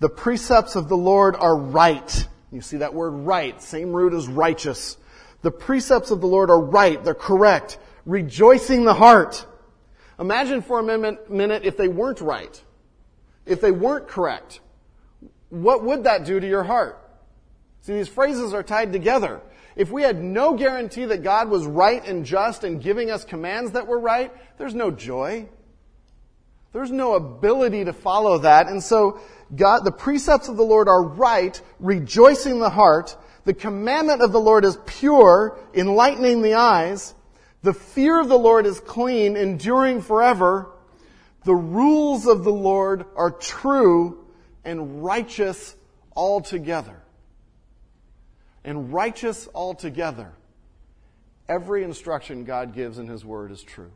The 0.00 0.08
precepts 0.08 0.74
of 0.74 0.88
the 0.88 0.96
Lord 0.96 1.36
are 1.36 1.56
right. 1.56 2.28
You 2.50 2.60
see 2.60 2.78
that 2.78 2.92
word 2.92 3.10
right, 3.10 3.62
same 3.62 3.92
root 3.92 4.12
as 4.12 4.26
righteous. 4.26 4.96
The 5.42 5.50
precepts 5.50 6.10
of 6.10 6.20
the 6.20 6.26
Lord 6.26 6.50
are 6.50 6.60
right. 6.60 7.02
They're 7.02 7.14
correct. 7.14 7.78
Rejoicing 8.04 8.84
the 8.84 8.94
heart. 8.94 9.46
Imagine 10.18 10.62
for 10.62 10.80
a 10.80 11.18
minute 11.28 11.62
if 11.64 11.76
they 11.76 11.88
weren't 11.88 12.20
right. 12.20 12.62
If 13.46 13.60
they 13.60 13.70
weren't 13.70 14.08
correct. 14.08 14.60
What 15.48 15.84
would 15.84 16.04
that 16.04 16.24
do 16.24 16.38
to 16.38 16.46
your 16.46 16.64
heart? 16.64 16.98
See, 17.82 17.94
these 17.94 18.08
phrases 18.08 18.54
are 18.54 18.62
tied 18.62 18.92
together. 18.92 19.40
If 19.74 19.90
we 19.90 20.02
had 20.02 20.22
no 20.22 20.54
guarantee 20.54 21.06
that 21.06 21.22
God 21.22 21.48
was 21.48 21.66
right 21.66 22.04
and 22.06 22.24
just 22.24 22.64
and 22.64 22.82
giving 22.82 23.10
us 23.10 23.24
commands 23.24 23.72
that 23.72 23.86
were 23.86 23.98
right, 23.98 24.32
there's 24.58 24.74
no 24.74 24.90
joy. 24.90 25.48
There's 26.72 26.90
no 26.90 27.14
ability 27.14 27.84
to 27.84 27.92
follow 27.92 28.38
that. 28.38 28.68
And 28.68 28.82
so 28.82 29.20
God, 29.54 29.84
the 29.84 29.92
precepts 29.92 30.48
of 30.48 30.56
the 30.56 30.62
Lord 30.62 30.88
are 30.88 31.02
right, 31.02 31.60
rejoicing 31.80 32.58
the 32.58 32.70
heart. 32.70 33.16
The 33.44 33.54
commandment 33.54 34.22
of 34.22 34.32
the 34.32 34.40
Lord 34.40 34.64
is 34.64 34.78
pure, 34.86 35.58
enlightening 35.74 36.42
the 36.42 36.54
eyes. 36.54 37.14
The 37.62 37.74
fear 37.74 38.20
of 38.20 38.28
the 38.28 38.38
Lord 38.38 38.66
is 38.66 38.80
clean, 38.80 39.36
enduring 39.36 40.02
forever. 40.02 40.70
The 41.44 41.54
rules 41.54 42.26
of 42.26 42.44
the 42.44 42.52
Lord 42.52 43.04
are 43.16 43.30
true 43.30 44.24
and 44.64 45.04
righteous 45.04 45.74
altogether. 46.14 47.02
And 48.64 48.92
righteous 48.92 49.48
altogether. 49.54 50.32
Every 51.48 51.82
instruction 51.82 52.44
God 52.44 52.74
gives 52.74 52.98
in 52.98 53.08
His 53.08 53.24
Word 53.24 53.50
is 53.50 53.62
true. 53.62 53.90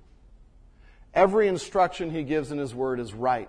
Every 1.14 1.49
instruction 1.49 2.11
He 2.11 2.25
gives 2.25 2.50
in 2.50 2.58
His 2.58 2.75
Word 2.75 3.00
is 3.00 3.14
right. 3.14 3.49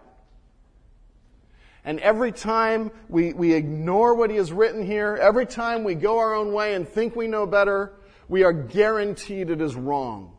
And 1.84 2.00
every 2.00 2.32
time 2.32 2.92
we, 3.10 3.34
we 3.34 3.54
ignore 3.54 4.14
what 4.14 4.30
He 4.30 4.36
has 4.38 4.52
written 4.52 4.86
here, 4.86 5.18
every 5.20 5.46
time 5.46 5.84
we 5.84 5.96
go 5.96 6.20
our 6.20 6.36
own 6.36 6.54
way 6.54 6.76
and 6.76 6.88
think 6.88 7.16
we 7.16 7.28
know 7.28 7.46
better, 7.46 7.94
we 8.28 8.44
are 8.44 8.54
guaranteed 8.54 9.50
it 9.50 9.62
is 9.62 9.76
wrong. 9.76 10.34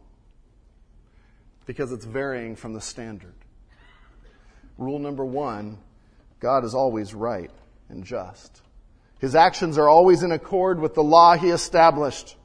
Because 1.66 1.92
it's 1.92 2.04
varying 2.04 2.54
from 2.54 2.72
the 2.72 2.80
standard. 2.80 3.34
Rule 4.78 4.98
number 4.98 5.24
one 5.24 5.78
God 6.40 6.64
is 6.64 6.74
always 6.74 7.14
right 7.14 7.50
and 7.88 8.04
just. 8.04 8.62
His 9.18 9.34
actions 9.34 9.78
are 9.78 9.88
always 9.88 10.22
in 10.22 10.32
accord 10.32 10.80
with 10.80 10.94
the 10.94 11.02
law 11.02 11.36
He 11.36 11.50
established. 11.50 12.36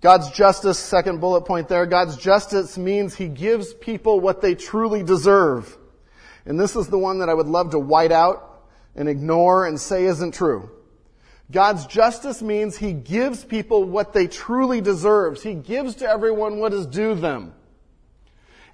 God's 0.00 0.30
justice, 0.30 0.78
second 0.78 1.20
bullet 1.20 1.46
point 1.46 1.68
there, 1.68 1.86
God's 1.86 2.16
justice 2.16 2.76
means 2.76 3.14
He 3.14 3.26
gives 3.26 3.72
people 3.72 4.20
what 4.20 4.42
they 4.42 4.54
truly 4.54 5.02
deserve. 5.02 5.76
And 6.46 6.60
this 6.60 6.76
is 6.76 6.88
the 6.88 6.98
one 6.98 7.20
that 7.20 7.30
I 7.30 7.34
would 7.34 7.46
love 7.46 7.70
to 7.70 7.78
white 7.78 8.12
out 8.12 8.66
and 8.94 9.08
ignore 9.08 9.66
and 9.66 9.80
say 9.80 10.04
isn't 10.04 10.32
true. 10.32 10.70
God's 11.50 11.86
justice 11.86 12.42
means 12.42 12.76
He 12.76 12.92
gives 12.92 13.44
people 13.44 13.84
what 13.84 14.12
they 14.12 14.26
truly 14.26 14.80
deserve. 14.80 15.42
He 15.42 15.54
gives 15.54 15.96
to 15.96 16.08
everyone 16.08 16.58
what 16.58 16.72
is 16.72 16.86
due 16.86 17.14
them. 17.14 17.54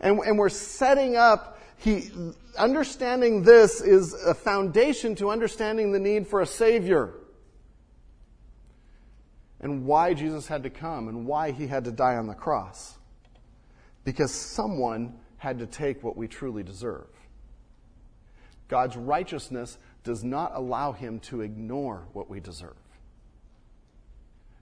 And, 0.00 0.18
and 0.20 0.38
we're 0.38 0.48
setting 0.48 1.16
up, 1.16 1.59
he, 1.80 2.10
understanding 2.58 3.42
this 3.42 3.80
is 3.80 4.12
a 4.12 4.34
foundation 4.34 5.14
to 5.16 5.30
understanding 5.30 5.92
the 5.92 5.98
need 5.98 6.26
for 6.26 6.42
a 6.42 6.46
Savior 6.46 7.14
and 9.60 9.86
why 9.86 10.12
Jesus 10.12 10.46
had 10.46 10.62
to 10.64 10.70
come 10.70 11.08
and 11.08 11.26
why 11.26 11.52
he 11.52 11.66
had 11.66 11.84
to 11.84 11.90
die 11.90 12.16
on 12.16 12.26
the 12.26 12.34
cross. 12.34 12.98
Because 14.04 14.30
someone 14.30 15.18
had 15.38 15.58
to 15.60 15.66
take 15.66 16.02
what 16.02 16.18
we 16.18 16.28
truly 16.28 16.62
deserve. 16.62 17.08
God's 18.68 18.96
righteousness 18.96 19.78
does 20.04 20.22
not 20.22 20.52
allow 20.54 20.92
him 20.92 21.18
to 21.20 21.40
ignore 21.40 22.06
what 22.12 22.28
we 22.28 22.40
deserve. 22.40 22.76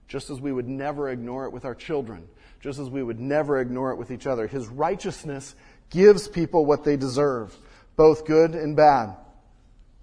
Just 0.07 0.29
as 0.29 0.39
we 0.39 0.53
would 0.53 0.67
never 0.67 1.09
ignore 1.09 1.45
it 1.45 1.51
with 1.51 1.65
our 1.65 1.75
children, 1.75 2.27
just 2.61 2.79
as 2.79 2.89
we 2.89 3.03
would 3.03 3.19
never 3.19 3.59
ignore 3.59 3.91
it 3.91 3.97
with 3.97 4.09
each 4.09 4.25
other, 4.25 4.47
his 4.47 4.67
righteousness 4.67 5.55
gives 5.89 6.27
people 6.27 6.65
what 6.65 6.83
they 6.83 6.97
deserve, 6.97 7.55
both 7.95 8.25
good 8.25 8.55
and 8.55 8.75
bad, 8.75 9.15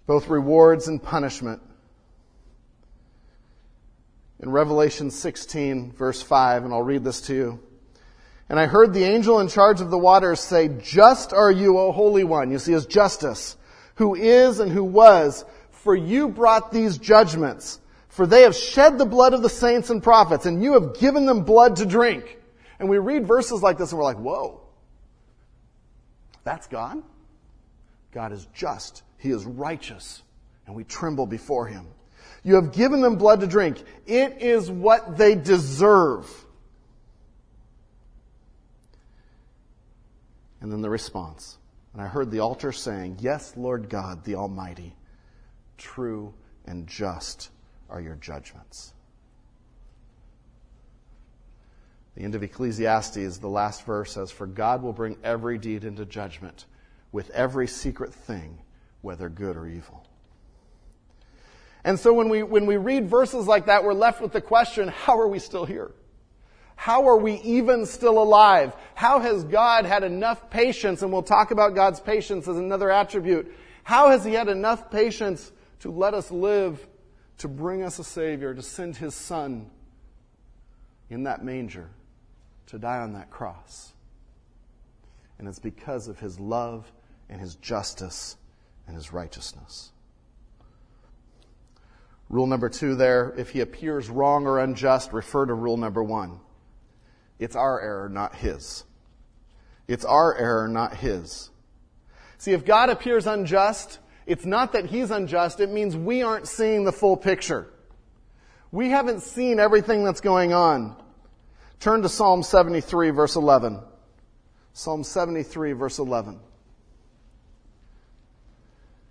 both 0.07 0.29
rewards 0.29 0.89
and 0.89 1.03
punishment 1.03 1.63
in 4.41 4.51
Revelation 4.51 5.11
16, 5.11 5.93
verse 5.93 6.23
5, 6.23 6.65
and 6.65 6.73
I'll 6.73 6.83
read 6.83 7.05
this 7.05 7.23
to 7.23 7.35
you. 7.35 7.61
And 8.49 8.61
I 8.61 8.67
heard 8.67 8.93
the 8.93 9.05
angel 9.05 9.41
in 9.41 9.49
charge 9.49 9.81
of 9.81 9.91
the 9.91 9.99
waters 9.99 10.41
say, 10.41 10.69
Just 10.69 11.33
are 11.33 11.51
you, 11.51 11.79
O 11.79 11.91
Holy 11.91 12.23
One. 12.23 12.51
You 12.51 12.59
see, 12.59 12.73
his 12.73 12.87
justice, 12.87 13.57
who 13.97 14.15
is 14.15 14.61
and 14.61 14.71
who 14.71 14.85
was, 14.85 15.45
for 15.71 15.97
you 15.97 16.29
brought 16.29 16.71
these 16.71 16.99
judgments. 16.99 17.81
For 18.09 18.27
they 18.27 18.43
have 18.43 18.55
shed 18.55 18.99
the 18.99 19.05
blood 19.05 19.35
of 19.35 19.43
the 19.43 19.49
saints 19.49 19.91
and 19.91 20.03
prophets, 20.03 20.47
and 20.47 20.63
you 20.63 20.75
have 20.75 20.99
given 20.99 21.27
them 21.27 21.43
blood 21.43 21.77
to 21.77 21.87
drink. 21.87 22.39
And 22.79 22.89
we 22.89 22.99
read 22.99 23.27
verses 23.27 23.63
like 23.63 23.79
this 23.79 23.91
and 23.91 23.99
we're 23.99 24.05
like, 24.05 24.19
whoa. 24.19 24.61
That's 26.47 26.69
God? 26.69 27.03
God 28.13 28.33
is 28.33 28.47
just. 28.55 29.03
He 29.19 29.31
is 29.31 29.45
righteous. 29.45 30.23
And 30.65 30.77
we 30.77 30.85
tremble 30.85 31.27
before 31.27 31.67
him. 31.67 31.89
You 32.45 32.55
have 32.55 32.73
given 32.73 33.01
them 33.01 33.17
blood 33.17 33.41
to 33.41 33.49
drink. 33.49 33.83
It 34.07 34.41
is 34.41 34.71
what 34.71 35.19
they 35.19 35.35
deserve. 35.35 36.31
And 40.61 40.71
then 40.71 40.83
the 40.83 40.89
response. 40.89 41.59
And 41.93 42.01
I 42.01 42.07
heard 42.07 42.31
the 42.31 42.41
altar 42.41 42.71
saying, 42.71 43.19
Yes, 43.21 43.55
Lord 43.57 43.89
God, 43.89 44.23
the 44.23 44.37
Almighty, 44.37 44.95
true 45.79 46.33
and 46.65 46.87
just 46.87 47.51
are 47.91 48.01
your 48.01 48.15
judgments. 48.15 48.93
The 52.17 52.23
end 52.23 52.35
of 52.35 52.43
Ecclesiastes, 52.43 53.39
the 53.39 53.49
last 53.49 53.85
verse 53.85 54.13
says, 54.13 54.31
For 54.31 54.47
God 54.47 54.83
will 54.83 54.95
bring 54.95 55.19
every 55.23 55.59
deed 55.59 55.85
into 55.85 56.07
judgment 56.07 56.65
with 57.13 57.31
every 57.31 57.69
secret 57.69 58.13
thing, 58.13 58.59
whether 59.03 59.29
good 59.29 59.57
or 59.57 59.67
evil. 59.67 60.07
And 61.85 62.01
so 62.01 62.13
when 62.13 62.29
we, 62.29 62.43
when 62.43 62.67
we 62.67 62.79
read 62.79 63.09
verses 63.09 63.47
like 63.47 63.67
that, 63.67 63.85
we're 63.85 63.93
left 63.93 64.21
with 64.21 64.33
the 64.33 64.41
question, 64.41 64.89
how 64.89 65.21
are 65.21 65.29
we 65.29 65.39
still 65.39 65.65
here? 65.65 65.93
How 66.75 67.07
are 67.07 67.17
we 67.17 67.35
even 67.43 67.87
still 67.87 68.21
alive? 68.21 68.75
How 68.95 69.21
has 69.21 69.45
God 69.45 69.85
had 69.85 70.03
enough 70.03 70.51
patience, 70.51 71.03
and 71.03 71.13
we'll 71.13 71.23
talk 71.23 71.51
about 71.51 71.75
God's 71.75 72.01
patience 72.01 72.49
as 72.49 72.57
another 72.57 72.91
attribute. 72.91 73.55
How 73.85 74.11
has 74.11 74.25
He 74.25 74.33
had 74.33 74.49
enough 74.49 74.91
patience 74.91 75.53
to 75.81 75.91
let 75.91 76.13
us 76.13 76.31
live, 76.31 76.87
to 77.39 77.49
bring 77.49 77.83
us 77.83 77.99
a 77.99 78.05
Savior, 78.05 78.55
to 78.55 78.63
send 78.63 78.97
His 78.97 79.15
Son 79.15 79.71
in 81.09 81.23
that 81.23 81.45
manger, 81.45 81.89
to 82.67 82.79
die 82.79 82.99
on 82.99 83.13
that 83.15 83.31
cross? 83.31 83.93
And 85.39 85.47
it's 85.49 85.59
because 85.59 86.09
of 86.09 86.19
His 86.19 86.41
love 86.41 86.91
and 87.29 87.41
His 87.41 87.57
justice 87.57 88.37
and 88.87 88.97
His 88.97 89.13
righteousness. 89.13 89.93
Rule 92.29 92.47
number 92.47 92.69
two 92.69 92.97
there, 92.97 93.33
if 93.37 93.51
he 93.51 93.61
appears 93.61 94.11
wrong 94.11 94.47
or 94.47 94.59
unjust, 94.59 95.13
refer 95.13 95.47
to 95.47 95.55
rule 95.55 95.77
number 95.77 96.03
one. 96.03 96.41
It's 97.39 97.55
our 97.55 97.81
error, 97.81 98.09
not 98.09 98.35
his. 98.35 98.85
It's 99.87 100.05
our 100.05 100.37
error, 100.37 100.67
not 100.67 100.97
his. 100.97 101.51
See, 102.39 102.53
if 102.53 102.65
God 102.65 102.91
appears 102.91 103.27
unjust, 103.27 104.01
it's 104.27 104.45
not 104.45 104.73
that 104.73 104.87
he's 104.87 105.11
unjust, 105.13 105.61
it 105.61 105.71
means 105.71 105.97
we 105.97 106.23
aren't 106.23 106.49
seeing 106.49 106.85
the 106.85 106.93
full 106.93 107.17
picture. 107.17 107.69
We 108.73 108.91
haven't 108.91 109.23
seen 109.23 109.61
everything 109.61 110.03
that's 110.03 110.21
going 110.21 110.53
on. 110.53 110.97
Turn 111.81 112.03
to 112.03 112.09
Psalm 112.09 112.43
73, 112.43 113.11
verse 113.11 113.37
11. 113.37 113.81
Psalm 114.73 115.05
73, 115.05 115.73
verse 115.73 115.99
11. 115.99 116.39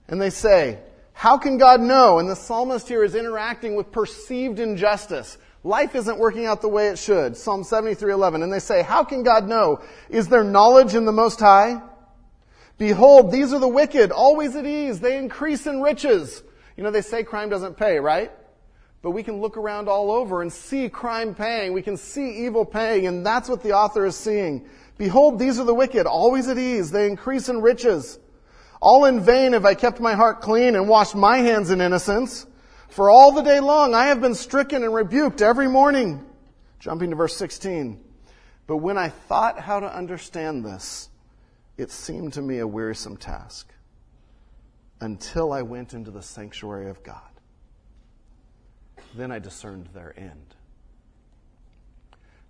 And 0.07 0.21
they 0.21 0.29
say, 0.29 0.79
how 1.13 1.37
can 1.37 1.57
God 1.57 1.79
know? 1.79 2.19
And 2.19 2.29
the 2.29 2.35
psalmist 2.35 2.89
here 2.89 3.03
is 3.03 3.15
interacting 3.15 3.75
with 3.75 3.91
perceived 3.91 4.59
injustice. 4.59 5.37
Life 5.63 5.95
isn't 5.95 6.19
working 6.19 6.45
out 6.45 6.61
the 6.61 6.67
way 6.67 6.89
it 6.89 6.99
should. 6.99 7.35
Psalm 7.35 7.63
73:11. 7.63 8.43
And 8.43 8.53
they 8.53 8.59
say, 8.59 8.83
"How 8.83 9.03
can 9.03 9.23
God 9.23 9.47
know? 9.47 9.79
Is 10.09 10.27
there 10.27 10.43
knowledge 10.43 10.93
in 10.93 11.05
the 11.05 11.11
Most 11.11 11.39
High? 11.39 11.81
Behold, 12.77 13.31
these 13.31 13.51
are 13.53 13.59
the 13.59 13.67
wicked, 13.67 14.11
always 14.11 14.55
at 14.55 14.67
ease. 14.67 14.99
They 14.99 15.17
increase 15.17 15.65
in 15.65 15.81
riches." 15.81 16.43
You 16.77 16.83
know, 16.83 16.91
they 16.91 17.01
say 17.01 17.23
crime 17.23 17.49
doesn't 17.49 17.77
pay, 17.77 17.99
right? 17.99 18.31
But 19.05 19.11
we 19.11 19.21
can 19.21 19.39
look 19.39 19.55
around 19.55 19.87
all 19.87 20.09
over 20.09 20.41
and 20.41 20.51
see 20.51 20.89
crime 20.89 21.35
paying. 21.35 21.73
We 21.73 21.83
can 21.83 21.95
see 21.95 22.43
evil 22.47 22.65
paying, 22.65 23.05
and 23.05 23.23
that's 23.23 23.47
what 23.47 23.61
the 23.61 23.71
author 23.71 24.03
is 24.07 24.15
seeing. 24.15 24.67
Behold, 24.97 25.37
these 25.37 25.59
are 25.59 25.63
the 25.63 25.75
wicked, 25.75 26.07
always 26.07 26.47
at 26.47 26.57
ease. 26.57 26.89
They 26.89 27.05
increase 27.05 27.47
in 27.47 27.61
riches. 27.61 28.17
All 28.81 29.05
in 29.05 29.19
vain 29.19 29.53
have 29.53 29.63
I 29.63 29.75
kept 29.75 29.99
my 29.99 30.15
heart 30.15 30.41
clean 30.41 30.75
and 30.75 30.89
washed 30.89 31.13
my 31.13 31.37
hands 31.37 31.69
in 31.69 31.81
innocence. 31.81 32.47
For 32.89 33.11
all 33.11 33.31
the 33.31 33.43
day 33.43 33.59
long 33.59 33.93
I 33.93 34.07
have 34.07 34.21
been 34.21 34.33
stricken 34.33 34.83
and 34.83 34.91
rebuked 34.91 35.43
every 35.43 35.67
morning. 35.67 36.25
Jumping 36.79 37.11
to 37.11 37.15
verse 37.15 37.37
16. 37.37 38.03
But 38.65 38.77
when 38.77 38.97
I 38.97 39.09
thought 39.09 39.59
how 39.59 39.81
to 39.81 39.95
understand 39.95 40.65
this, 40.65 41.09
it 41.77 41.91
seemed 41.91 42.33
to 42.33 42.41
me 42.41 42.57
a 42.57 42.65
wearisome 42.65 43.17
task 43.17 43.71
until 44.99 45.53
I 45.53 45.61
went 45.61 45.93
into 45.93 46.09
the 46.09 46.23
sanctuary 46.23 46.89
of 46.89 47.03
God. 47.03 47.34
Then 49.15 49.31
I 49.31 49.39
discerned 49.39 49.89
their 49.93 50.13
end. 50.17 50.55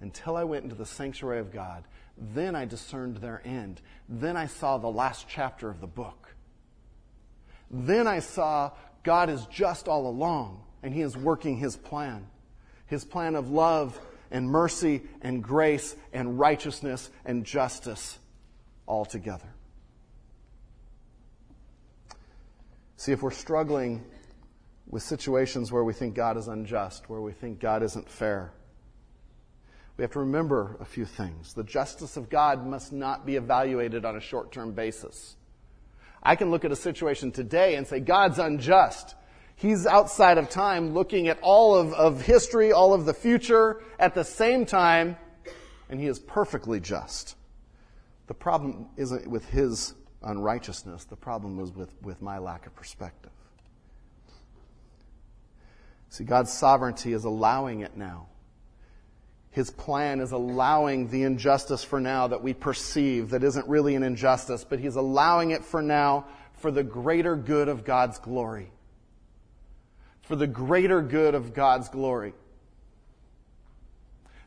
Until 0.02 0.36
I 0.36 0.44
went 0.44 0.64
into 0.64 0.76
the 0.76 0.86
sanctuary 0.86 1.40
of 1.40 1.54
God, 1.54 1.84
then 2.18 2.56
I 2.56 2.66
discerned 2.66 3.18
their 3.18 3.42
end. 3.46 3.82
Then 4.08 4.38
I 4.38 4.48
saw 4.48 4.78
the 4.78 4.90
last 4.90 5.28
chapter 5.28 5.70
of 5.70 5.82
the 5.82 5.88
book. 5.88 6.34
Then 7.70 8.08
I 8.08 8.20
saw 8.20 8.72
God 9.04 9.30
is 9.30 9.46
just 9.48 9.88
all 9.88 10.08
along, 10.08 10.62
and 10.82 10.94
He 10.94 11.02
is 11.02 11.16
working 11.16 11.58
His 11.58 11.76
plan. 11.76 12.28
His 12.88 13.04
plan 13.04 13.36
of 13.36 13.52
love 13.52 14.00
and 14.32 14.48
mercy 14.50 15.04
and 15.22 15.44
grace 15.44 15.96
and 16.14 16.40
righteousness 16.40 17.10
and 17.26 17.46
justice 17.46 18.18
all 18.86 19.06
together. 19.06 19.48
See, 22.98 23.12
if 23.12 23.22
we're 23.22 23.32
struggling 23.32 24.04
with 24.88 25.04
situations 25.04 25.72
where 25.72 25.84
we 25.84 25.94
think 25.94 26.16
God 26.16 26.38
is 26.38 26.48
unjust, 26.48 27.10
where 27.10 27.22
we 27.22 27.32
think 27.32 27.60
God 27.60 27.84
isn't 27.84 28.10
fair, 28.10 28.52
we 29.98 30.04
have 30.04 30.12
to 30.12 30.20
remember 30.20 30.78
a 30.82 30.86
few 30.86 31.06
things. 31.06 31.54
The 31.54 31.64
justice 31.64 32.18
of 32.18 32.30
God 32.30 32.66
must 32.68 32.92
not 32.92 33.26
be 33.26 33.38
evaluated 33.38 34.04
on 34.04 34.18
a 34.18 34.22
short 34.22 34.52
term 34.52 34.74
basis. 34.74 35.38
I 36.22 36.36
can 36.36 36.52
look 36.52 36.66
at 36.66 36.72
a 36.72 36.76
situation 36.76 37.32
today 37.32 37.76
and 37.76 37.88
say, 37.88 38.00
God's 38.00 38.40
unjust. 38.40 39.16
He's 39.56 39.86
outside 39.86 40.38
of 40.38 40.50
time 40.50 40.94
looking 40.94 41.30
at 41.30 41.40
all 41.42 41.76
of, 41.76 41.94
of 41.94 42.22
history, 42.22 42.74
all 42.74 42.94
of 42.94 43.06
the 43.06 43.14
future 43.14 43.82
at 43.98 44.16
the 44.16 44.24
same 44.24 44.66
time, 44.66 45.16
and 45.90 46.00
he 46.00 46.08
is 46.08 46.20
perfectly 46.20 46.82
just. 46.82 47.38
The 48.28 48.34
problem 48.34 48.88
isn't 48.98 49.28
with 49.28 49.48
his 49.50 49.94
unrighteousness, 50.24 51.06
the 51.06 51.16
problem 51.16 51.60
is 51.60 51.72
with, 51.72 51.94
with 52.02 52.22
my 52.22 52.40
lack 52.40 52.66
of 52.66 52.76
perspective. 52.76 53.32
See, 56.16 56.24
God's 56.24 56.54
sovereignty 56.54 57.12
is 57.12 57.26
allowing 57.26 57.82
it 57.82 57.98
now. 57.98 58.28
His 59.52 59.70
plan 59.70 60.22
is 60.22 60.32
allowing 60.32 61.10
the 61.10 61.24
injustice 61.24 61.84
for 61.84 62.00
now 62.00 62.28
that 62.28 62.42
we 62.42 62.54
perceive 62.54 63.32
that 63.32 63.44
isn't 63.44 63.68
really 63.68 63.96
an 63.96 64.04
injustice, 64.04 64.64
but 64.64 64.80
He's 64.80 64.96
allowing 64.96 65.52
it 65.52 65.66
for 65.66 65.82
now 65.82 66.28
for 66.54 66.72
the 66.72 66.84
greater 66.84 67.36
good 67.36 67.68
of 67.68 67.84
God's 67.84 68.18
glory. 68.20 68.72
For 70.22 70.38
the 70.38 70.48
greater 70.48 71.02
good 71.02 71.36
of 71.36 71.54
God's 71.54 71.90
glory. 71.90 72.34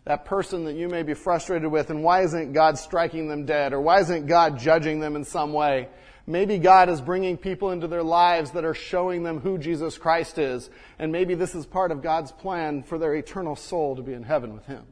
That 0.06 0.24
person 0.24 0.64
that 0.64 0.74
you 0.74 0.88
may 0.88 1.02
be 1.02 1.12
frustrated 1.12 1.70
with, 1.70 1.90
and 1.90 2.02
why 2.02 2.22
isn't 2.22 2.54
God 2.54 2.78
striking 2.78 3.28
them 3.28 3.44
dead? 3.44 3.74
Or 3.74 3.80
why 3.82 4.00
isn't 4.00 4.24
God 4.24 4.58
judging 4.58 5.00
them 5.00 5.16
in 5.16 5.24
some 5.24 5.52
way? 5.52 5.90
Maybe 6.28 6.58
God 6.58 6.90
is 6.90 7.00
bringing 7.00 7.38
people 7.38 7.70
into 7.70 7.88
their 7.88 8.02
lives 8.02 8.50
that 8.50 8.66
are 8.66 8.74
showing 8.74 9.22
them 9.22 9.40
who 9.40 9.56
Jesus 9.56 9.96
Christ 9.96 10.36
is. 10.36 10.68
And 10.98 11.10
maybe 11.10 11.34
this 11.34 11.54
is 11.54 11.64
part 11.64 11.90
of 11.90 12.02
God's 12.02 12.32
plan 12.32 12.82
for 12.82 12.98
their 12.98 13.14
eternal 13.14 13.56
soul 13.56 13.96
to 13.96 14.02
be 14.02 14.12
in 14.12 14.24
heaven 14.24 14.52
with 14.52 14.66
Him. 14.66 14.84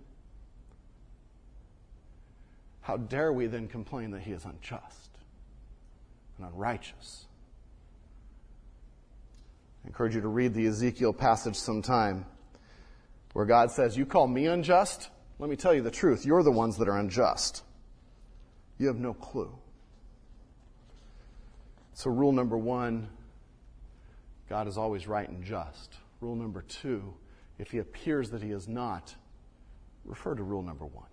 How 2.81 2.97
dare 2.97 3.35
we 3.35 3.49
then 3.49 3.69
complain 3.69 4.13
that 4.13 4.23
he 4.23 4.33
is 4.33 4.47
unjust 4.47 5.11
and 6.39 6.47
unrighteous? 6.47 7.27
I 9.85 9.89
encourage 9.89 10.15
you 10.15 10.23
to 10.23 10.29
read 10.29 10.55
the 10.55 10.67
Ezekiel 10.67 11.13
passage 11.13 11.57
sometime 11.57 12.25
where 13.35 13.45
God 13.45 13.71
says, 13.73 13.95
You 13.95 14.07
call 14.07 14.27
me 14.27 14.47
unjust? 14.47 15.11
Let 15.39 15.51
me 15.51 15.57
tell 15.57 15.75
you 15.75 15.83
the 15.83 15.91
truth. 15.91 16.25
You're 16.25 16.43
the 16.43 16.51
ones 16.51 16.79
that 16.79 16.89
are 16.89 16.97
unjust. 16.97 17.63
You 18.79 18.87
have 18.87 18.99
no 18.99 19.13
clue. 19.13 19.53
So, 22.07 22.13
rule 22.13 22.31
number 22.31 22.57
one 22.57 23.09
God 24.49 24.69
is 24.69 24.79
always 24.79 25.09
right 25.09 25.29
and 25.29 25.43
just. 25.43 25.93
Rule 26.21 26.37
number 26.37 26.63
two 26.63 27.15
if 27.59 27.73
he 27.73 27.79
appears 27.79 28.31
that 28.31 28.45
he 28.45 28.53
is 28.53 28.69
not, 28.69 29.13
refer 30.05 30.37
to 30.37 30.45
rule 30.45 30.63
number 30.63 30.87
one. 30.87 31.09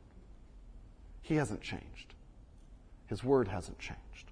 He 1.24 1.34
hasn't 1.34 1.62
changed. 1.62 2.14
His 3.08 3.24
word 3.24 3.48
hasn't 3.48 3.80
changed. 3.80 4.30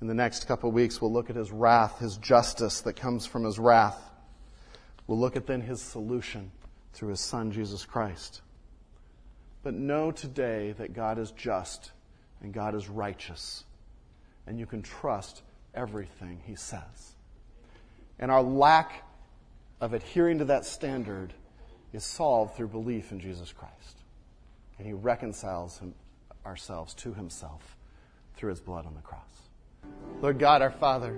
In 0.00 0.06
the 0.06 0.14
next 0.14 0.48
couple 0.48 0.70
of 0.70 0.74
weeks, 0.74 1.02
we'll 1.02 1.12
look 1.12 1.28
at 1.28 1.36
his 1.36 1.52
wrath, 1.52 1.98
his 1.98 2.16
justice 2.16 2.80
that 2.80 2.94
comes 2.94 3.26
from 3.26 3.44
his 3.44 3.58
wrath. 3.58 4.10
We'll 5.06 5.20
look 5.20 5.36
at 5.36 5.46
then 5.46 5.60
his 5.60 5.82
solution 5.82 6.50
through 6.94 7.10
his 7.10 7.20
son, 7.20 7.52
Jesus 7.52 7.84
Christ. 7.84 8.40
But 9.62 9.74
know 9.74 10.10
today 10.12 10.72
that 10.78 10.94
God 10.94 11.18
is 11.18 11.30
just 11.32 11.92
and 12.40 12.54
God 12.54 12.74
is 12.74 12.88
righteous, 12.88 13.64
and 14.46 14.58
you 14.58 14.66
can 14.66 14.82
trust 14.82 15.42
everything 15.74 16.40
he 16.46 16.54
says. 16.54 17.16
And 18.18 18.30
our 18.30 18.42
lack 18.42 19.04
of 19.80 19.94
adhering 19.94 20.38
to 20.38 20.44
that 20.46 20.64
standard 20.64 21.32
is 21.92 22.04
solved 22.04 22.56
through 22.56 22.68
belief 22.68 23.12
in 23.12 23.20
Jesus 23.20 23.52
Christ 23.52 24.02
and 24.82 24.86
he 24.88 24.94
reconciles 24.94 25.78
him, 25.78 25.94
ourselves 26.44 26.92
to 26.94 27.14
himself 27.14 27.76
through 28.34 28.50
his 28.50 28.60
blood 28.60 28.84
on 28.84 28.96
the 28.96 29.00
cross. 29.00 29.20
Lord 30.20 30.40
God, 30.40 30.60
our 30.60 30.72
Father, 30.72 31.16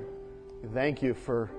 we 0.63 0.69
thank 0.69 1.03
you 1.03 1.15
for 1.15 1.51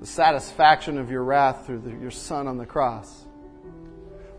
the 0.00 0.06
satisfaction 0.06 0.98
of 0.98 1.08
your 1.08 1.22
wrath 1.22 1.64
through 1.64 1.82
the, 1.82 1.90
your 1.90 2.10
Son 2.10 2.48
on 2.48 2.58
the 2.58 2.66
cross. 2.66 3.26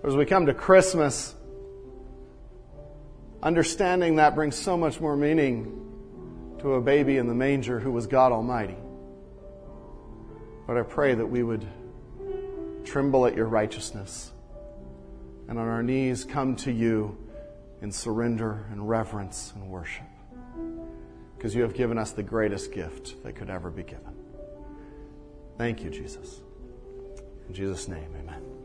As 0.04 0.18
we 0.18 0.26
come 0.26 0.48
to 0.48 0.54
Christmas, 0.54 1.34
understanding 3.42 4.18
that 4.18 4.36
brings 4.36 4.58
so 4.58 4.76
much 4.76 5.00
more 5.00 5.16
meaning 5.16 5.87
to 6.60 6.74
a 6.74 6.82
baby 6.82 7.18
in 7.18 7.28
the 7.28 7.36
manger 7.36 7.80
who 7.80 7.92
was 7.92 8.08
God 8.08 8.32
Almighty. 8.32 8.78
But 10.66 10.78
I 10.78 10.82
pray 10.82 11.14
that 11.16 11.26
we 11.26 11.44
would 11.44 11.66
tremble 12.84 13.26
at 13.26 13.36
your 13.36 13.46
righteousness 13.46 14.32
and 15.48 15.58
on 15.58 15.68
our 15.68 15.84
knees 15.84 16.26
come 16.26 16.56
to 16.58 16.72
you 16.72 17.18
in 17.82 17.92
surrender 17.92 18.66
and 18.72 18.88
reverence 18.88 19.54
and 19.56 19.70
worship. 19.70 20.06
Because 21.38 21.54
you 21.54 21.62
have 21.62 21.74
given 21.74 21.98
us 21.98 22.12
the 22.12 22.24
greatest 22.24 22.72
gift 22.72 23.24
that 23.24 23.36
could 23.36 23.50
ever 23.50 23.70
be 23.70 23.84
given. 23.84 24.16
Thank 25.58 25.84
you, 25.84 25.90
Jesus. 25.90 26.42
In 27.48 27.54
Jesus' 27.54 27.88
name, 27.88 28.10
amen. 28.20 28.57